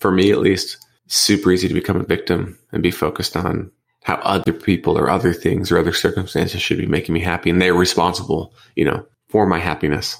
for 0.00 0.10
me 0.10 0.30
at 0.30 0.38
least, 0.38 0.78
super 1.06 1.52
easy 1.52 1.68
to 1.68 1.74
become 1.74 1.96
a 1.96 2.04
victim 2.04 2.58
and 2.72 2.82
be 2.82 2.90
focused 2.90 3.36
on 3.36 3.70
how 4.04 4.14
other 4.16 4.52
people 4.52 4.96
or 4.96 5.10
other 5.10 5.32
things 5.32 5.70
or 5.70 5.78
other 5.78 5.92
circumstances 5.92 6.62
should 6.62 6.78
be 6.78 6.86
making 6.86 7.14
me 7.14 7.20
happy. 7.20 7.50
And 7.50 7.60
they're 7.60 7.74
responsible, 7.74 8.54
you 8.74 8.84
know, 8.84 9.04
for 9.28 9.46
my 9.46 9.58
happiness. 9.58 10.16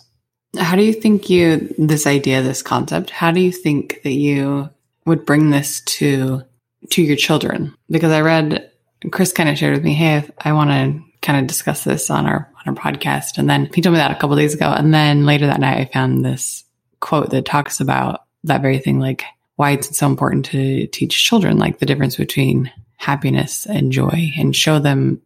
How 0.59 0.77
do 0.77 0.83
you 0.83 0.93
think 0.93 1.31
you, 1.31 1.75
this 1.79 2.07
idea, 2.07 2.43
this 2.43 2.63
concept, 2.63 3.11
how 3.11 3.31
do 3.31 3.41
you 3.41 3.53
think 3.53 4.01
that 4.03 4.13
you 4.13 4.69
would 5.07 5.25
bring 5.25 5.51
this 5.51 5.81
to, 5.83 6.43
to 6.91 7.03
your 7.03 7.17
children? 7.17 7.75
Because 7.89 8.13
I 8.13 8.21
read, 8.21 8.71
Chris 9.11 9.33
kind 9.33 9.49
of 9.49 9.59
shared 9.59 9.75
with 9.75 9.85
me, 9.85 9.95
Hey, 9.95 10.29
I 10.39 10.53
want 10.53 10.71
to 10.71 11.03
kind 11.21 11.41
of 11.41 11.47
discuss 11.47 11.85
this 11.85 12.11
on 12.11 12.27
our, 12.27 12.51
on 12.67 12.77
our 12.77 12.83
podcast. 12.83 13.39
And 13.39 13.49
then 13.49 13.71
he 13.75 13.81
told 13.81 13.95
me 13.95 13.99
that 13.99 14.11
a 14.11 14.15
couple 14.15 14.37
days 14.37 14.55
ago. 14.55 14.67
And 14.67 14.93
then 14.93 15.27
later 15.27 15.47
that 15.47 15.61
night, 15.61 15.79
I 15.79 15.93
found 15.93 16.25
this 16.25 16.65
quote 17.01 17.31
that 17.31 17.45
talks 17.45 17.81
about 17.81 18.25
that 18.45 18.63
very 18.63 18.79
thing, 18.79 19.01
like 19.01 19.25
why 19.57 19.73
it's 19.73 19.97
so 19.97 20.07
important 20.07 20.45
to 20.47 20.87
teach 20.89 21.25
children, 21.25 21.59
like 21.59 21.79
the 21.79 21.87
difference 21.87 22.17
between 22.17 22.73
happiness 22.97 23.67
and 23.67 23.93
joy 23.93 24.33
and 24.37 24.55
show 24.55 24.79
them, 24.79 25.21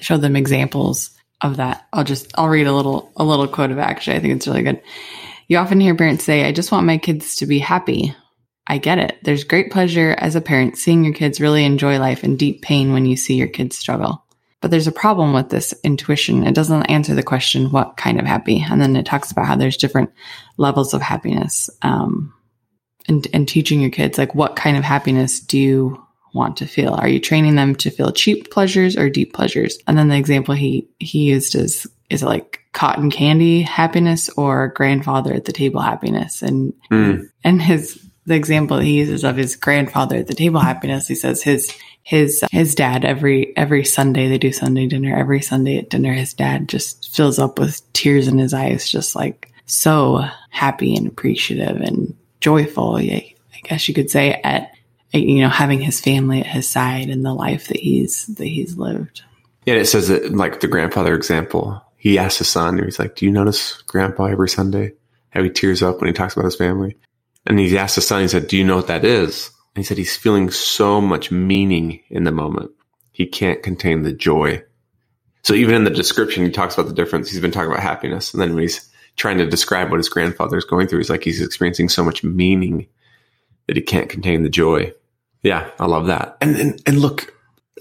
show 0.00 0.16
them 0.16 0.36
examples 0.36 1.10
of 1.40 1.58
that. 1.58 1.86
I'll 1.92 2.04
just, 2.04 2.32
I'll 2.36 2.48
read 2.48 2.66
a 2.66 2.72
little, 2.72 3.12
a 3.16 3.24
little 3.24 3.46
quote 3.46 3.70
of 3.70 3.78
it. 3.78 3.82
Actually, 3.82 4.16
I 4.16 4.20
think 4.20 4.34
it's 4.34 4.46
really 4.46 4.62
good. 4.62 4.80
You 5.48 5.58
often 5.58 5.80
hear 5.80 5.94
parents 5.94 6.24
say, 6.24 6.44
I 6.44 6.52
just 6.52 6.72
want 6.72 6.86
my 6.86 6.98
kids 6.98 7.36
to 7.36 7.46
be 7.46 7.58
happy. 7.58 8.14
I 8.66 8.78
get 8.78 8.98
it. 8.98 9.18
There's 9.22 9.44
great 9.44 9.70
pleasure 9.70 10.16
as 10.18 10.34
a 10.34 10.40
parent 10.40 10.76
seeing 10.76 11.04
your 11.04 11.14
kids 11.14 11.40
really 11.40 11.64
enjoy 11.64 11.98
life 11.98 12.24
and 12.24 12.38
deep 12.38 12.62
pain 12.62 12.92
when 12.92 13.06
you 13.06 13.16
see 13.16 13.34
your 13.34 13.48
kids 13.48 13.78
struggle. 13.78 14.24
But 14.60 14.70
there's 14.70 14.88
a 14.88 14.92
problem 14.92 15.32
with 15.32 15.50
this 15.50 15.74
intuition. 15.84 16.44
It 16.44 16.54
doesn't 16.54 16.86
answer 16.86 17.14
the 17.14 17.22
question, 17.22 17.70
what 17.70 17.96
kind 17.96 18.18
of 18.18 18.26
happy? 18.26 18.64
And 18.68 18.80
then 18.80 18.96
it 18.96 19.06
talks 19.06 19.30
about 19.30 19.46
how 19.46 19.54
there's 19.54 19.76
different 19.76 20.10
levels 20.56 20.94
of 20.94 21.02
happiness. 21.02 21.70
Um, 21.82 22.32
and, 23.06 23.28
and 23.32 23.46
teaching 23.46 23.80
your 23.80 23.90
kids, 23.90 24.18
like, 24.18 24.34
what 24.34 24.56
kind 24.56 24.76
of 24.76 24.82
happiness 24.82 25.38
do 25.38 25.58
you 25.58 26.04
want 26.34 26.56
to 26.56 26.66
feel? 26.66 26.94
Are 26.94 27.06
you 27.06 27.20
training 27.20 27.54
them 27.54 27.76
to 27.76 27.90
feel 27.90 28.10
cheap 28.10 28.50
pleasures 28.50 28.96
or 28.96 29.08
deep 29.08 29.32
pleasures? 29.32 29.78
And 29.86 29.96
then 29.96 30.08
the 30.08 30.16
example 30.16 30.54
he, 30.54 30.88
he 30.98 31.20
used 31.20 31.54
is, 31.54 31.86
is 32.10 32.22
it 32.22 32.26
like 32.26 32.60
cotton 32.72 33.10
candy 33.10 33.62
happiness 33.62 34.28
or 34.30 34.68
grandfather 34.68 35.32
at 35.32 35.44
the 35.44 35.52
table 35.52 35.80
happiness? 35.80 36.42
And, 36.42 36.72
Mm. 36.90 37.28
and 37.44 37.62
his, 37.62 38.02
the 38.26 38.34
example 38.34 38.78
he 38.78 38.98
uses 38.98 39.24
of 39.24 39.36
his 39.36 39.56
grandfather 39.56 40.16
at 40.16 40.26
the 40.26 40.34
table 40.34 40.60
happiness, 40.60 41.08
he 41.08 41.14
says 41.14 41.42
his, 41.42 41.72
his, 42.02 42.44
his 42.50 42.74
dad 42.74 43.04
every, 43.04 43.56
every 43.56 43.84
Sunday, 43.84 44.28
they 44.28 44.38
do 44.38 44.52
Sunday 44.52 44.86
dinner. 44.86 45.16
Every 45.16 45.40
Sunday 45.40 45.78
at 45.78 45.90
dinner, 45.90 46.12
his 46.12 46.34
dad 46.34 46.68
just 46.68 47.14
fills 47.14 47.38
up 47.38 47.58
with 47.58 47.80
tears 47.92 48.28
in 48.28 48.38
his 48.38 48.52
eyes, 48.52 48.90
just 48.90 49.14
like 49.14 49.52
so 49.66 50.24
happy 50.50 50.94
and 50.96 51.06
appreciative 51.06 51.80
and 51.80 52.16
joyful. 52.40 52.96
I 52.96 53.34
guess 53.62 53.88
you 53.88 53.94
could 53.94 54.10
say 54.10 54.32
at, 54.42 54.72
you 55.12 55.40
know, 55.40 55.48
having 55.48 55.80
his 55.80 56.00
family 56.00 56.40
at 56.40 56.46
his 56.46 56.68
side 56.68 57.08
and 57.08 57.24
the 57.24 57.34
life 57.34 57.68
that 57.68 57.78
he's, 57.78 58.26
that 58.26 58.46
he's 58.46 58.76
lived. 58.76 59.22
Yeah, 59.66 59.74
it 59.74 59.86
says 59.86 60.08
that 60.08 60.32
like 60.32 60.60
the 60.60 60.68
grandfather 60.68 61.14
example. 61.14 61.82
He 61.96 62.18
asked 62.18 62.38
his 62.38 62.48
son, 62.48 62.76
and 62.76 62.84
he's 62.84 63.00
like, 63.00 63.16
Do 63.16 63.24
you 63.24 63.32
notice 63.32 63.82
grandpa 63.82 64.26
every 64.26 64.48
Sunday? 64.48 64.92
How 65.30 65.42
he 65.42 65.50
tears 65.50 65.82
up 65.82 66.00
when 66.00 66.06
he 66.06 66.12
talks 66.12 66.34
about 66.34 66.44
his 66.44 66.54
family? 66.54 66.96
And 67.46 67.58
he 67.58 67.78
asked 67.78 67.94
his 67.94 68.06
son, 68.06 68.22
he 68.22 68.28
said, 68.28 68.48
Do 68.48 68.56
you 68.56 68.64
know 68.64 68.76
what 68.76 68.88
that 68.88 69.04
is? 69.04 69.50
And 69.74 69.84
he 69.84 69.86
said 69.86 69.98
he's 69.98 70.16
feeling 70.16 70.50
so 70.50 71.00
much 71.00 71.30
meaning 71.30 72.00
in 72.10 72.24
the 72.24 72.32
moment. 72.32 72.70
He 73.12 73.26
can't 73.26 73.62
contain 73.62 74.02
the 74.02 74.12
joy. 74.12 74.62
So 75.42 75.54
even 75.54 75.74
in 75.74 75.84
the 75.84 75.90
description, 75.90 76.44
he 76.44 76.50
talks 76.50 76.74
about 76.74 76.88
the 76.88 76.94
difference. 76.94 77.30
He's 77.30 77.40
been 77.40 77.52
talking 77.52 77.70
about 77.70 77.82
happiness. 77.82 78.34
And 78.34 78.42
then 78.42 78.54
when 78.54 78.62
he's 78.62 78.90
trying 79.16 79.38
to 79.38 79.46
describe 79.46 79.90
what 79.90 79.98
his 79.98 80.08
grandfather 80.08 80.56
is 80.56 80.64
going 80.64 80.88
through, 80.88 80.98
he's 80.98 81.10
like, 81.10 81.24
he's 81.24 81.40
experiencing 81.40 81.88
so 81.88 82.04
much 82.04 82.24
meaning 82.24 82.88
that 83.66 83.76
he 83.76 83.82
can't 83.82 84.08
contain 84.08 84.42
the 84.42 84.50
joy. 84.50 84.92
Yeah, 85.42 85.70
I 85.78 85.86
love 85.86 86.06
that. 86.06 86.36
And, 86.40 86.56
and, 86.56 86.82
and 86.84 86.98
look, 86.98 87.32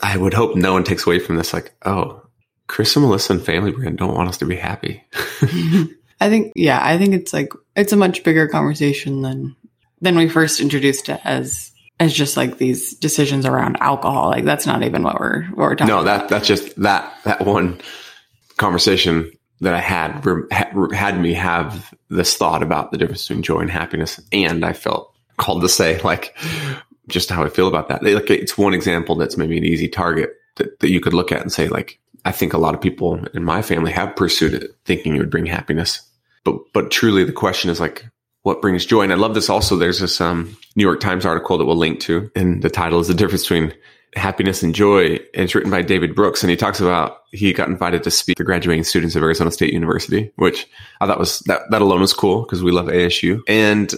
I 0.02 0.16
would 0.16 0.34
hope 0.34 0.56
no 0.56 0.74
one 0.74 0.84
takes 0.84 1.08
away 1.08 1.20
from 1.20 1.38
this 1.38 1.54
like, 1.54 1.74
oh, 1.86 2.22
Chris 2.68 2.96
and 2.96 3.06
Melissa 3.06 3.34
and 3.34 3.46
Family 3.46 3.72
Brand 3.72 3.98
don't 3.98 4.14
want 4.14 4.30
us 4.30 4.38
to 4.38 4.46
be 4.46 4.56
happy. 4.56 5.04
I 6.20 6.30
think, 6.30 6.54
yeah, 6.56 6.80
I 6.82 6.98
think 6.98 7.14
it's 7.14 7.34
like, 7.34 7.52
it's 7.76 7.94
a 7.94 7.98
much 7.98 8.24
bigger 8.24 8.48
conversation 8.48 9.22
than, 9.22 9.56
than 10.02 10.16
we 10.16 10.30
first 10.30 10.60
introduced 10.60 11.10
it 11.10 11.20
as, 11.24 11.72
as 12.00 12.14
just 12.14 12.36
like 12.36 12.58
these 12.58 12.94
decisions 12.96 13.46
around 13.46 13.78
alcohol. 13.80 14.30
Like 14.30 14.46
that's 14.46 14.66
not 14.66 14.84
even 14.84 15.04
what 15.04 15.20
we're, 15.20 15.44
what 15.46 15.58
we're 15.58 15.76
talking 15.76 15.94
no, 15.94 16.02
about. 16.02 16.28
that 16.28 16.30
that's 16.30 16.48
just 16.48 16.76
that 16.82 17.14
that 17.24 17.46
one 17.46 17.80
conversation 18.58 19.32
that 19.62 19.74
I 19.74 19.80
had 19.80 20.24
had 20.94 21.20
me 21.20 21.34
have 21.34 21.94
this 22.10 22.36
thought 22.36 22.64
about 22.64 22.92
the 22.92 22.98
difference 22.98 23.28
between 23.28 23.44
joy 23.44 23.60
and 23.60 23.72
happiness, 23.72 24.20
and 24.34 24.66
I 24.66 24.74
felt 24.74 25.14
called 25.38 25.62
to 25.62 25.70
say 25.70 26.00
like 26.02 26.38
just 27.08 27.30
how 27.30 27.44
I 27.44 27.50
feel 27.50 27.68
about 27.68 27.88
that. 27.88 28.04
Like 28.04 28.30
it's 28.30 28.58
one 28.58 28.74
example 28.74 29.16
that's 29.16 29.38
maybe 29.38 29.58
an 29.58 29.64
easy 29.64 29.88
target 29.88 30.32
that, 30.58 30.80
that 30.82 30.90
you 30.90 31.00
could 31.00 31.14
look 31.14 31.32
at 31.32 31.42
and 31.42 31.52
say 31.52 31.70
like 31.70 32.00
I 32.26 32.32
think 32.32 32.54
a 32.54 32.58
lot 32.58 32.74
of 32.74 32.82
people 32.82 33.24
in 33.34 33.44
my 33.44 33.62
family 33.62 33.92
have 33.92 34.16
pursued 34.16 34.54
it 34.54 34.76
thinking 34.84 35.16
it 35.16 35.20
would 35.20 35.30
bring 35.30 35.46
happiness, 35.46 36.02
but 36.44 36.56
but 36.74 36.92
truly 36.92 37.24
the 37.24 37.32
question 37.32 37.70
is 37.70 37.80
like 37.80 38.06
what 38.42 38.62
brings 38.62 38.86
joy. 38.86 39.02
And 39.02 39.14
I 39.14 39.16
love 39.16 39.34
this 39.34 39.50
also. 39.50 39.76
There's 39.76 40.00
this 40.00 40.22
um, 40.22 40.56
New 40.76 40.84
York 40.84 41.00
Times 41.00 41.26
article 41.26 41.58
that 41.58 41.66
we'll 41.66 41.76
link 41.76 42.00
to, 42.02 42.30
and 42.36 42.62
the 42.62 42.70
title 42.70 43.00
is 43.00 43.08
the 43.08 43.14
difference 43.14 43.44
between 43.44 43.74
happiness 44.16 44.64
and 44.64 44.74
joy. 44.74 45.16
And 45.16 45.44
it's 45.44 45.56
written 45.56 45.72
by 45.72 45.82
David 45.82 46.16
Brooks, 46.16 46.44
and 46.44 46.50
he 46.50 46.56
talks 46.56 46.80
about 46.80 47.22
he 47.32 47.54
got 47.54 47.70
invited 47.70 48.04
to 48.04 48.12
speak 48.12 48.38
to 48.38 48.44
graduating 48.44 48.84
students 48.84 49.16
of 49.16 49.24
Arizona 49.24 49.52
State 49.52 49.74
University, 49.74 50.32
which 50.36 50.68
I 51.02 51.08
thought 51.08 51.20
was 51.20 51.40
that 51.42 51.62
that 51.72 51.82
alone 51.82 52.02
was 52.02 52.14
cool 52.14 52.42
because 52.42 52.64
we 52.64 52.72
love 52.72 52.88
ASU. 52.88 53.42
And 53.48 53.94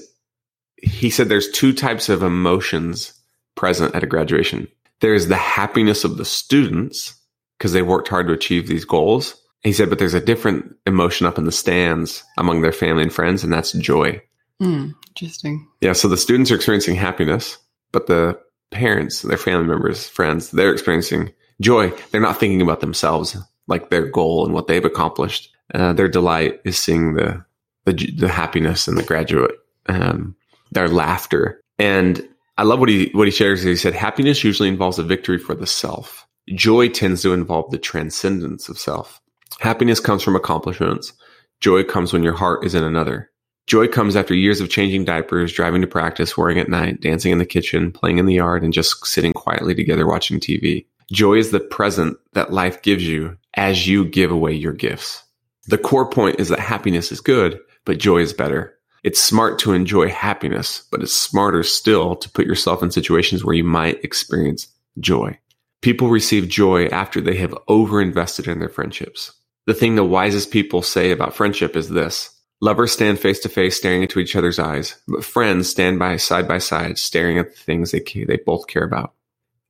he 0.77 1.09
said 1.09 1.29
there's 1.29 1.51
two 1.51 1.73
types 1.73 2.09
of 2.09 2.23
emotions 2.23 3.13
present 3.55 3.95
at 3.95 4.03
a 4.03 4.07
graduation. 4.07 4.67
There's 5.01 5.27
the 5.27 5.35
happiness 5.35 6.03
of 6.03 6.17
the 6.17 6.25
students 6.25 7.16
because 7.57 7.73
they 7.73 7.81
worked 7.81 8.07
hard 8.07 8.27
to 8.27 8.33
achieve 8.33 8.67
these 8.67 8.85
goals. 8.85 9.41
He 9.63 9.73
said, 9.73 9.89
but 9.89 9.99
there's 9.99 10.13
a 10.13 10.21
different 10.21 10.75
emotion 10.85 11.25
up 11.25 11.37
in 11.37 11.45
the 11.45 11.51
stands 11.51 12.23
among 12.37 12.61
their 12.61 12.71
family 12.71 13.03
and 13.03 13.13
friends, 13.13 13.43
and 13.43 13.51
that's 13.51 13.73
joy. 13.73 14.21
Hmm, 14.59 14.91
interesting. 15.09 15.67
Yeah, 15.81 15.93
so 15.93 16.07
the 16.07 16.17
students 16.17 16.51
are 16.51 16.55
experiencing 16.55 16.95
happiness, 16.95 17.57
but 17.91 18.07
the 18.07 18.39
parents, 18.71 19.21
their 19.21 19.37
family 19.37 19.67
members, 19.67 20.07
friends, 20.07 20.51
they're 20.51 20.73
experiencing 20.73 21.33
joy. 21.59 21.91
They're 22.11 22.21
not 22.21 22.39
thinking 22.39 22.61
about 22.61 22.81
themselves, 22.81 23.37
like 23.67 23.89
their 23.89 24.07
goal 24.07 24.45
and 24.45 24.53
what 24.53 24.67
they've 24.67 24.85
accomplished. 24.85 25.51
Uh, 25.73 25.93
their 25.93 26.07
delight 26.07 26.61
is 26.63 26.77
seeing 26.77 27.15
the 27.15 27.43
the, 27.85 27.93
the 27.93 28.27
happiness 28.27 28.87
and 28.87 28.97
the 28.97 29.03
graduate, 29.03 29.55
um, 29.87 30.35
their 30.71 30.89
laughter. 30.89 31.61
And 31.79 32.27
I 32.57 32.63
love 32.63 32.79
what 32.79 32.89
he 32.89 33.09
what 33.13 33.27
he 33.27 33.31
shares. 33.31 33.63
He 33.63 33.75
said, 33.77 33.93
happiness 33.93 34.43
usually 34.43 34.69
involves 34.69 34.99
a 34.99 35.03
victory 35.03 35.37
for 35.37 35.55
the 35.55 35.67
self. 35.67 36.26
Joy 36.55 36.87
tends 36.89 37.21
to 37.23 37.33
involve 37.33 37.71
the 37.71 37.77
transcendence 37.77 38.69
of 38.69 38.79
self. 38.79 39.21
Happiness 39.59 39.99
comes 39.99 40.23
from 40.23 40.35
accomplishments. 40.35 41.11
Joy 41.59 41.83
comes 41.83 42.13
when 42.13 42.23
your 42.23 42.35
heart 42.35 42.65
is 42.65 42.73
in 42.73 42.83
another. 42.83 43.29
Joy 43.65 43.89
comes 43.89 44.15
after 44.15 44.33
years 44.33 44.61
of 44.61 44.69
changing 44.69 45.03
diapers, 45.03 45.51
driving 45.51 45.81
to 45.81 45.87
practice, 45.87 46.37
worrying 46.37 46.59
at 46.59 46.69
night, 46.69 47.01
dancing 47.01 47.33
in 47.33 47.37
the 47.37 47.45
kitchen, 47.45 47.91
playing 47.91 48.17
in 48.17 48.27
the 48.27 48.35
yard, 48.35 48.63
and 48.63 48.71
just 48.71 49.05
sitting 49.05 49.33
quietly 49.33 49.75
together 49.75 50.07
watching 50.07 50.39
TV. 50.39 50.85
Joy 51.11 51.33
is 51.35 51.51
the 51.51 51.59
present 51.59 52.17
that 52.31 52.53
life 52.53 52.81
gives 52.81 53.05
you 53.05 53.37
as 53.55 53.85
you 53.85 54.05
give 54.05 54.31
away 54.31 54.53
your 54.53 54.71
gifts. 54.71 55.21
The 55.67 55.77
core 55.77 56.09
point 56.09 56.39
is 56.39 56.47
that 56.47 56.59
happiness 56.59 57.11
is 57.11 57.19
good, 57.19 57.59
but 57.83 57.97
joy 57.97 58.19
is 58.19 58.31
better. 58.31 58.73
It's 59.03 59.21
smart 59.21 59.59
to 59.59 59.73
enjoy 59.73 60.09
happiness, 60.09 60.87
but 60.91 61.01
it's 61.01 61.13
smarter 61.13 61.63
still 61.63 62.15
to 62.15 62.29
put 62.29 62.45
yourself 62.45 62.81
in 62.81 62.91
situations 62.91 63.43
where 63.43 63.55
you 63.55 63.65
might 63.65 64.03
experience 64.03 64.67
joy. 64.99 65.37
People 65.81 66.09
receive 66.09 66.47
joy 66.47 66.87
after 66.87 67.21
they 67.21 67.35
have 67.37 67.51
overinvested 67.69 68.51
in 68.51 68.59
their 68.59 68.69
friendships. 68.69 69.33
The 69.67 69.73
thing 69.73 69.95
the 69.95 70.03
wisest 70.03 70.51
people 70.51 70.81
say 70.81 71.11
about 71.11 71.35
friendship 71.35 71.75
is 71.75 71.89
this 71.89 72.33
Lovers 72.59 72.91
stand 72.91 73.19
face 73.19 73.39
to 73.41 73.49
face, 73.49 73.77
staring 73.77 74.01
into 74.01 74.19
each 74.19 74.35
other's 74.35 74.57
eyes, 74.57 74.99
but 75.07 75.23
friends 75.23 75.69
stand 75.69 75.99
by 75.99 76.17
side 76.17 76.47
by 76.47 76.57
side, 76.57 76.97
staring 76.97 77.37
at 77.37 77.51
the 77.51 77.61
things 77.61 77.91
they 77.91 77.99
they 78.27 78.37
both 78.37 78.65
care 78.67 78.83
about. 78.83 79.13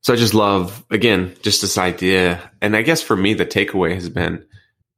So 0.02 0.14
I 0.14 0.16
just 0.16 0.34
love, 0.34 0.86
again, 0.90 1.36
just 1.42 1.62
this 1.62 1.78
idea. 1.78 2.50
And 2.62 2.78
I 2.78 2.84
guess 2.84 3.02
for 3.02 3.18
me, 3.18 3.34
the 3.34 3.46
takeaway 3.46 3.94
has 3.94 4.08
been 4.08 4.46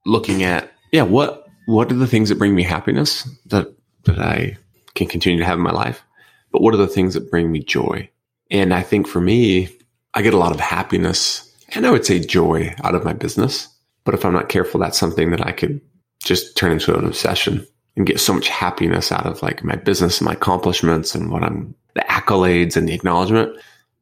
looking 0.05 0.43
at, 0.43 0.71
yeah, 0.91 1.01
what, 1.01 1.47
what 1.65 1.91
are 1.91 1.95
the 1.95 2.05
things 2.05 2.29
that 2.29 2.37
bring 2.37 2.53
me 2.53 2.61
happiness 2.61 3.27
that, 3.47 3.73
that 4.03 4.19
I 4.19 4.57
can 4.93 5.07
continue 5.07 5.39
to 5.39 5.45
have 5.45 5.57
in 5.57 5.63
my 5.63 5.71
life? 5.71 6.03
But 6.51 6.61
what 6.61 6.75
are 6.75 6.77
the 6.77 6.87
things 6.87 7.15
that 7.15 7.31
bring 7.31 7.51
me 7.51 7.63
joy? 7.63 8.07
And 8.51 8.71
I 8.71 8.83
think 8.83 9.07
for 9.07 9.21
me, 9.21 9.69
I 10.13 10.21
get 10.21 10.33
a 10.33 10.37
lot 10.37 10.51
of 10.51 10.59
happiness 10.59 11.45
and 11.69 11.85
I 11.85 11.91
would 11.91 12.05
say 12.05 12.19
joy 12.19 12.75
out 12.83 12.95
of 12.95 13.05
my 13.05 13.13
business. 13.13 13.67
But 14.05 14.13
if 14.13 14.25
I'm 14.25 14.33
not 14.33 14.49
careful, 14.49 14.79
that's 14.79 14.97
something 14.97 15.31
that 15.31 15.45
I 15.45 15.51
could 15.51 15.81
just 16.23 16.57
turn 16.57 16.71
into 16.71 16.97
an 16.97 17.05
obsession 17.05 17.65
and 17.95 18.05
get 18.05 18.19
so 18.19 18.33
much 18.33 18.47
happiness 18.47 19.11
out 19.11 19.25
of 19.25 19.41
like 19.41 19.63
my 19.63 19.75
business 19.75 20.19
and 20.19 20.25
my 20.25 20.33
accomplishments 20.33 21.13
and 21.13 21.31
what 21.31 21.43
I'm 21.43 21.75
the 21.95 22.01
accolades 22.01 22.75
and 22.75 22.87
the 22.87 22.93
acknowledgement 22.93 23.55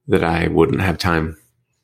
that 0.07 0.23
I 0.23 0.47
wouldn't 0.47 0.81
have 0.81 0.97
time 0.97 1.37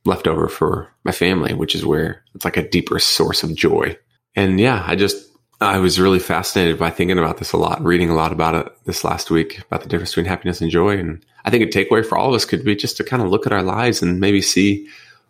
left 0.05 0.27
over 0.27 0.47
for 0.47 0.89
my 1.03 1.11
family, 1.11 1.53
which 1.53 1.75
is 1.75 1.85
where 1.85 2.23
it's 2.35 2.45
like 2.45 2.57
a 2.57 2.67
deeper 2.67 2.99
source 2.99 3.43
of 3.43 3.55
joy. 3.55 3.97
And 4.35 4.59
yeah, 4.59 4.83
I 4.85 4.95
just, 4.95 5.29
I 5.61 5.79
was 5.79 5.99
really 5.99 6.19
fascinated 6.19 6.77
by 6.77 6.89
thinking 6.89 7.17
about 7.17 7.37
this 7.37 7.53
a 7.53 7.57
lot, 7.57 7.83
reading 7.83 8.09
a 8.09 8.15
lot 8.15 8.31
about 8.31 8.55
it 8.55 8.71
this 8.85 9.03
last 9.03 9.31
week 9.31 9.59
about 9.59 9.81
the 9.81 9.89
difference 9.89 10.11
between 10.11 10.25
happiness 10.25 10.61
and 10.61 10.69
joy. 10.69 10.97
And 10.97 11.25
I 11.45 11.49
think 11.49 11.63
a 11.63 11.67
takeaway 11.67 12.05
for 12.05 12.17
all 12.17 12.29
of 12.29 12.35
us 12.35 12.45
could 12.45 12.63
be 12.63 12.75
just 12.75 12.97
to 12.97 13.03
kind 13.03 13.21
of 13.21 13.29
look 13.29 13.45
at 13.45 13.53
our 13.53 13.63
lives 13.63 14.01
and 14.01 14.19
maybe 14.19 14.41
see 14.41 14.87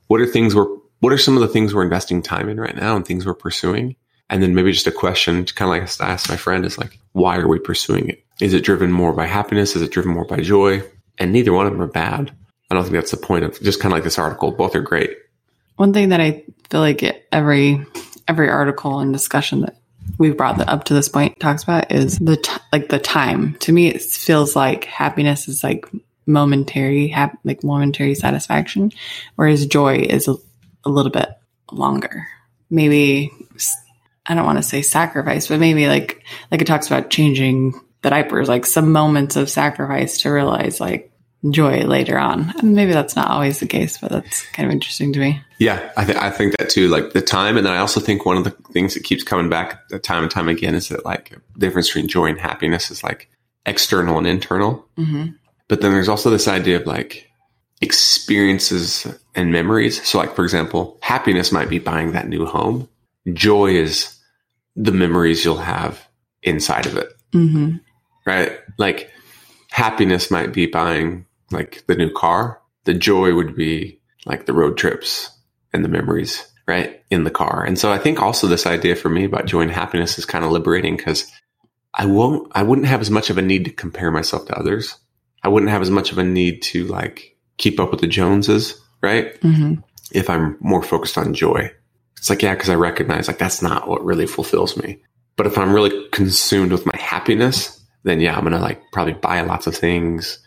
what 0.08 0.22
are 0.22 0.28
things 0.28 0.56
we're, 0.56 0.68
what 1.00 1.14
are 1.14 1.18
some 1.18 1.36
of 1.36 1.42
the 1.42 1.48
things 1.48 1.74
we're 1.74 1.84
investing 1.84 2.22
time 2.22 2.50
in 2.50 2.60
right 2.60 2.76
now 2.76 2.96
and 2.96 3.06
things 3.06 3.26
we're 3.26 3.34
pursuing? 3.34 3.96
And 4.30 4.42
then 4.42 4.56
maybe 4.56 4.72
just 4.72 4.88
a 4.88 4.92
question, 4.92 5.46
kind 5.46 5.70
of 5.70 5.82
like 5.82 6.02
I 6.02 6.14
asked 6.14 6.30
my 6.30 6.38
friend, 6.38 6.66
is 6.66 6.78
like, 6.78 6.98
why 7.12 7.38
are 7.38 7.48
we 7.48 7.60
pursuing 7.60 8.10
it? 8.10 8.24
Is 8.42 8.54
it 8.54 8.64
driven 8.64 8.92
more 8.92 9.14
by 9.14 9.26
happiness? 9.26 9.76
Is 9.76 9.82
it 9.82 9.92
driven 9.92 10.12
more 10.12 10.26
by 10.26 10.38
joy? 10.38 10.82
And 11.18 11.32
neither 11.32 11.54
one 11.54 11.68
of 11.68 11.74
them 11.74 11.82
are 11.82 11.88
bad. 11.88 12.32
I 12.72 12.76
don't 12.76 12.84
think 12.84 12.96
that's 12.96 13.12
the 13.12 13.18
point 13.18 13.46
of 13.46 13.60
just 13.62 13.80
kind 13.80 13.92
of 13.92 13.98
like 13.98 14.04
this 14.04 14.18
article. 14.18 14.52
Both 14.52 14.76
are 14.76 14.82
great. 14.82 15.16
One 15.76 15.94
thing 15.94 16.10
that 16.10 16.22
I 16.22 16.44
feel 16.70 16.80
like 16.80 17.04
every 17.32 17.86
every 18.28 18.50
article 18.50 19.00
and 19.00 19.14
discussion 19.14 19.62
that 19.62 19.78
we've 20.18 20.38
brought 20.38 20.60
up 20.68 20.86
to 20.86 20.94
this 20.94 21.10
point 21.10 21.40
talks 21.40 21.64
about 21.64 21.92
is 21.92 22.20
the 22.20 22.38
t- 22.38 22.52
like 22.72 22.90
the 22.90 23.00
time. 23.00 23.56
To 23.62 23.72
me, 23.72 23.88
it 23.88 24.02
feels 24.02 24.56
like 24.56 24.86
happiness 24.86 25.48
is 25.48 25.64
like 25.64 25.86
momentary, 26.26 27.08
hap- 27.08 27.40
like 27.44 27.64
momentary 27.64 28.16
satisfaction, 28.16 28.92
whereas 29.36 29.66
joy 29.66 29.98
is 29.98 30.28
a, 30.28 30.36
a 30.86 30.90
little 30.90 31.12
bit 31.12 31.30
longer. 31.72 32.28
Maybe 32.70 33.32
I 34.26 34.36
don't 34.36 34.46
want 34.46 34.58
to 34.60 34.64
say 34.64 34.82
sacrifice, 34.82 35.48
but 35.48 35.60
maybe 35.60 35.88
like 35.88 36.24
like 36.52 36.62
it 36.62 36.66
talks 36.66 36.88
about 36.88 37.10
changing 37.10 37.80
the 38.02 38.10
diapers, 38.10 38.50
like 38.50 38.66
some 38.66 38.92
moments 38.92 39.36
of 39.36 39.50
sacrifice 39.50 40.22
to 40.22 40.30
realize 40.30 40.80
like 40.80 41.13
joy 41.50 41.84
later 41.86 42.18
on. 42.18 42.54
And 42.60 42.74
maybe 42.74 42.94
that's 42.94 43.16
not 43.16 43.30
always 43.30 43.60
the 43.60 43.68
case, 43.68 43.98
but 43.98 44.12
that's 44.12 44.46
kind 44.52 44.68
of 44.68 44.72
interesting 44.72 45.12
to 45.14 45.20
me. 45.20 45.42
Yeah, 45.60 45.92
I, 45.98 46.06
th- 46.06 46.18
I 46.18 46.30
think 46.30 46.58
that 46.58 46.70
too. 46.70 46.88
Like 46.88 47.14
the 47.14 47.22
time, 47.22 47.58
and 47.58 47.66
then 47.66 47.74
I 47.74 47.80
also 47.80 48.00
think 48.00 48.26
one 48.26 48.38
of 48.38 48.44
the 48.44 48.52
things 48.72 48.94
that 48.94 49.04
keeps 49.04 49.24
coming 49.24 49.50
back 49.50 49.82
time 50.04 50.24
and 50.24 50.32
time 50.32 50.48
again 50.48 50.76
is 50.76 50.90
that 50.90 51.06
like 51.06 51.30
the 51.54 51.60
difference 51.60 51.90
between 51.90 52.08
joy 52.08 52.26
and 52.26 52.40
happiness 52.40 52.92
is 52.92 53.04
like 53.04 53.30
external 53.66 54.18
and 54.18 54.28
internal. 54.28 54.86
Mm-hmm. 54.98 55.34
But 55.68 55.82
then 55.82 55.92
there's 55.92 56.10
also 56.10 56.30
this 56.30 56.48
idea 56.48 56.78
of 56.78 56.88
like 56.88 57.30
experiences 57.82 59.08
and 59.36 59.52
memories. 59.52 60.06
So, 60.06 60.18
like 60.18 60.36
for 60.36 60.44
example, 60.44 60.98
happiness 61.02 61.52
might 61.52 61.70
be 61.70 61.80
buying 61.80 62.14
that 62.14 62.28
new 62.28 62.46
home. 62.46 62.88
Joy 63.32 63.72
is 63.72 64.18
the 64.76 64.92
memories 64.92 65.44
you'll 65.46 65.58
have 65.58 66.08
inside 66.42 66.86
of 66.86 66.98
it. 66.98 67.10
Mm-hmm. 67.34 67.78
Right? 68.26 68.60
Like 68.78 69.12
happiness 69.70 70.30
might 70.30 70.54
be 70.54 70.66
buying 70.68 71.26
like 71.54 71.84
the 71.88 71.96
new 71.96 72.12
car. 72.12 72.62
The 72.86 72.94
joy 72.94 73.34
would 73.34 73.56
be 73.56 74.02
like 74.26 74.46
the 74.46 74.54
road 74.54 74.78
trips 74.78 75.30
and 75.72 75.84
the 75.84 75.90
memories, 75.90 76.46
right? 76.68 77.02
In 77.10 77.24
the 77.24 77.32
car. 77.32 77.64
And 77.64 77.80
so 77.80 77.92
I 77.92 77.98
think 77.98 78.22
also 78.22 78.48
this 78.48 78.66
idea 78.66 78.96
for 78.96 79.10
me 79.10 79.24
about 79.24 79.46
joy 79.46 79.62
and 79.62 79.72
happiness 79.72 80.18
is 80.18 80.26
kind 80.26 80.44
of 80.44 80.52
liberating 80.52 80.98
because 80.98 81.32
I 81.94 82.06
won't, 82.06 82.52
I 82.54 82.64
wouldn't 82.64 82.88
have 82.88 83.02
as 83.02 83.12
much 83.12 83.30
of 83.30 83.38
a 83.38 83.42
need 83.42 83.66
to 83.66 83.72
compare 83.72 84.12
myself 84.12 84.46
to 84.48 84.58
others. 84.58 84.98
I 85.44 85.50
wouldn't 85.50 85.72
have 85.72 85.82
as 85.82 85.92
much 85.92 86.12
of 86.12 86.18
a 86.18 86.24
need 86.24 86.62
to 86.64 86.86
like 86.86 87.38
keep 87.58 87.80
up 87.80 87.92
with 87.92 88.02
the 88.02 88.08
Joneses, 88.08 88.80
right? 89.02 89.40
Mm-hmm. 89.42 89.82
If 90.12 90.30
I'm 90.30 90.58
more 90.60 90.84
focused 90.84 91.18
on 91.18 91.34
joy. 91.34 91.72
It's 92.18 92.30
like, 92.30 92.42
yeah, 92.42 92.54
because 92.54 92.70
I 92.70 92.76
recognize 92.76 93.28
like 93.28 93.38
that's 93.38 93.62
not 93.62 93.88
what 93.88 94.04
really 94.06 94.26
fulfills 94.26 94.78
me. 94.78 95.02
But 95.36 95.48
if 95.48 95.58
I'm 95.58 95.74
really 95.74 96.08
consumed 96.12 96.72
with 96.72 96.86
my 96.86 96.98
happiness, 96.98 97.82
then 98.04 98.20
yeah, 98.20 98.36
I'm 98.36 98.42
going 98.42 98.54
to 98.54 98.60
like 98.60 98.82
probably 98.92 99.14
buy 99.14 99.42
lots 99.42 99.68
of 99.68 99.76
things, 99.76 100.40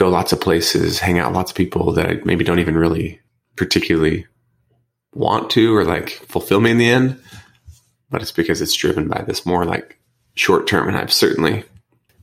go 0.00 0.08
lots 0.08 0.32
of 0.32 0.40
places, 0.40 0.98
hang 0.98 1.18
out 1.18 1.28
with 1.28 1.36
lots 1.36 1.52
of 1.52 1.56
people 1.56 1.92
that 1.92 2.08
I 2.08 2.20
maybe 2.24 2.42
don't 2.42 2.58
even 2.58 2.76
really 2.76 3.20
particularly 3.56 4.26
want 5.14 5.50
to 5.50 5.76
or 5.76 5.84
like 5.84 6.08
fulfill 6.08 6.60
me 6.60 6.70
in 6.70 6.78
the 6.78 6.88
end. 6.88 7.20
But 8.08 8.22
it's 8.22 8.32
because 8.32 8.62
it's 8.62 8.74
driven 8.74 9.08
by 9.08 9.22
this 9.22 9.44
more 9.44 9.64
like 9.64 10.00
short 10.34 10.66
term. 10.66 10.88
And 10.88 10.96
I've 10.96 11.12
certainly 11.12 11.64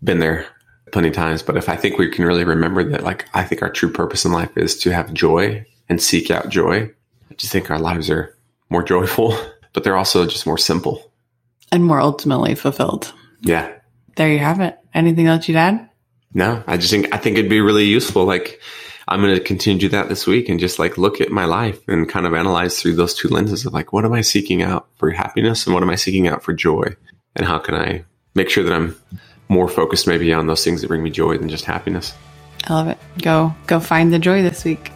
been 0.04 0.20
there 0.20 0.48
plenty 0.92 1.10
of 1.10 1.14
times. 1.14 1.44
But 1.44 1.56
if 1.56 1.70
I 1.70 1.76
think 1.76 1.98
we 1.98 2.10
can 2.10 2.26
really 2.26 2.44
remember 2.44 2.84
that, 2.90 3.04
like, 3.04 3.26
I 3.34 3.44
think 3.44 3.62
our 3.62 3.70
true 3.70 3.92
purpose 3.92 4.26
in 4.26 4.32
life 4.32 4.58
is 4.58 4.78
to 4.80 4.92
have 4.92 5.14
joy 5.14 5.64
and 5.88 6.02
seek 6.02 6.32
out 6.32 6.50
joy. 6.50 6.92
I 7.30 7.34
just 7.36 7.52
think 7.52 7.70
our 7.70 7.80
lives 7.80 8.10
are 8.10 8.36
more 8.70 8.84
joyful, 8.84 9.38
but 9.74 9.84
they're 9.84 9.98
also 9.98 10.26
just 10.26 10.48
more 10.48 10.58
simple 10.58 11.12
and 11.72 11.86
more 11.86 12.00
ultimately 12.00 12.56
fulfilled. 12.56 13.14
Yeah. 13.42 13.72
There 14.16 14.32
you 14.32 14.40
have 14.40 14.62
it. 14.62 14.78
Anything 14.94 15.28
else 15.28 15.48
you'd 15.48 15.58
add? 15.58 15.87
No, 16.34 16.64
I 16.68 16.78
just 16.78 16.92
think 16.92 17.14
I 17.14 17.18
think 17.18 17.38
it'd 17.38 17.50
be 17.50 17.62
really 17.62 17.86
useful. 17.86 18.26
Like 18.26 18.60
I'm 19.08 19.22
going 19.22 19.36
to 19.36 19.42
continue 19.42 19.80
to 19.80 19.86
do 19.86 19.90
that 19.90 20.10
this 20.10 20.28
week 20.28 20.50
and 20.50 20.60
just 20.60 20.80
like 20.80 20.98
look 20.98 21.22
at 21.22 21.32
my 21.32 21.46
life 21.46 21.80
and 21.88 22.10
kind 22.10 22.26
of 22.26 22.34
analyze 22.34 22.82
through 22.82 22.96
those 22.96 23.14
two 23.14 23.30
lenses 23.30 23.66
of 23.66 23.74
like, 23.74 23.94
what 23.94 24.04
am 24.04 24.12
I 24.12 24.22
seeking 24.22 24.62
out 24.62 24.88
for 24.96 25.12
happiness 25.12 25.66
and 25.66 25.74
what 25.74 25.84
am 25.84 25.90
I 25.90 25.96
seeking 25.96 26.28
out 26.28 26.44
for 26.44 26.54
joy? 26.54 26.96
And 27.36 27.46
how 27.46 27.58
can 27.58 27.76
I 27.76 28.04
make 28.36 28.50
sure 28.50 28.64
that 28.66 28.74
I'm 28.74 28.98
more 29.48 29.70
focused 29.70 30.08
maybe 30.08 30.34
on 30.34 30.48
those 30.48 30.64
things 30.64 30.82
that 30.82 30.88
bring 30.88 31.04
me 31.04 31.10
joy 31.10 31.38
than 31.38 31.48
just 31.48 31.64
happiness? 31.64 32.14
I 32.66 32.74
love 32.74 32.88
it. 32.88 32.98
Go, 33.22 33.56
go 33.66 33.80
find 33.80 34.12
the 34.12 34.20
joy 34.20 34.42
this 34.42 34.66
week. 34.66 34.92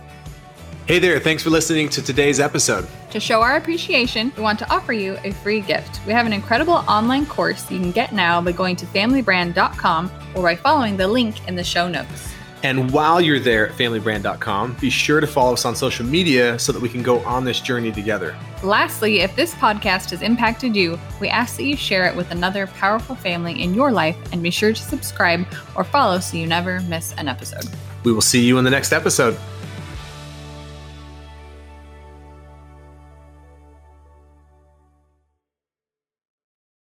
Hey 0.91 0.99
there, 0.99 1.21
thanks 1.21 1.41
for 1.41 1.51
listening 1.51 1.87
to 1.87 2.01
today's 2.01 2.41
episode. 2.41 2.85
To 3.11 3.19
show 3.21 3.41
our 3.41 3.55
appreciation, 3.55 4.33
we 4.35 4.43
want 4.43 4.59
to 4.59 4.69
offer 4.69 4.91
you 4.91 5.17
a 5.23 5.31
free 5.31 5.61
gift. 5.61 6.05
We 6.05 6.11
have 6.11 6.25
an 6.25 6.33
incredible 6.33 6.73
online 6.73 7.25
course 7.27 7.71
you 7.71 7.79
can 7.79 7.91
get 7.91 8.11
now 8.11 8.41
by 8.41 8.51
going 8.51 8.75
to 8.75 8.85
familybrand.com 8.87 10.11
or 10.35 10.43
by 10.43 10.57
following 10.57 10.97
the 10.97 11.07
link 11.07 11.47
in 11.47 11.55
the 11.55 11.63
show 11.63 11.87
notes. 11.87 12.33
And 12.63 12.91
while 12.91 13.21
you're 13.21 13.39
there 13.39 13.69
at 13.69 13.77
familybrand.com, 13.77 14.75
be 14.81 14.89
sure 14.89 15.21
to 15.21 15.27
follow 15.27 15.53
us 15.53 15.63
on 15.63 15.77
social 15.77 16.05
media 16.05 16.59
so 16.59 16.73
that 16.73 16.81
we 16.81 16.89
can 16.89 17.01
go 17.01 17.19
on 17.19 17.45
this 17.45 17.61
journey 17.61 17.93
together. 17.93 18.37
Lastly, 18.61 19.21
if 19.21 19.33
this 19.37 19.55
podcast 19.55 20.09
has 20.09 20.21
impacted 20.21 20.75
you, 20.75 20.99
we 21.21 21.29
ask 21.29 21.55
that 21.55 21.63
you 21.63 21.77
share 21.77 22.05
it 22.05 22.13
with 22.13 22.29
another 22.31 22.67
powerful 22.67 23.15
family 23.15 23.63
in 23.63 23.73
your 23.73 23.93
life 23.93 24.17
and 24.33 24.43
be 24.43 24.51
sure 24.51 24.73
to 24.73 24.81
subscribe 24.83 25.47
or 25.73 25.85
follow 25.85 26.19
so 26.19 26.35
you 26.35 26.47
never 26.47 26.81
miss 26.81 27.13
an 27.13 27.29
episode. 27.29 27.63
We 28.03 28.11
will 28.11 28.19
see 28.19 28.43
you 28.43 28.57
in 28.57 28.65
the 28.65 28.71
next 28.71 28.91
episode. 28.91 29.39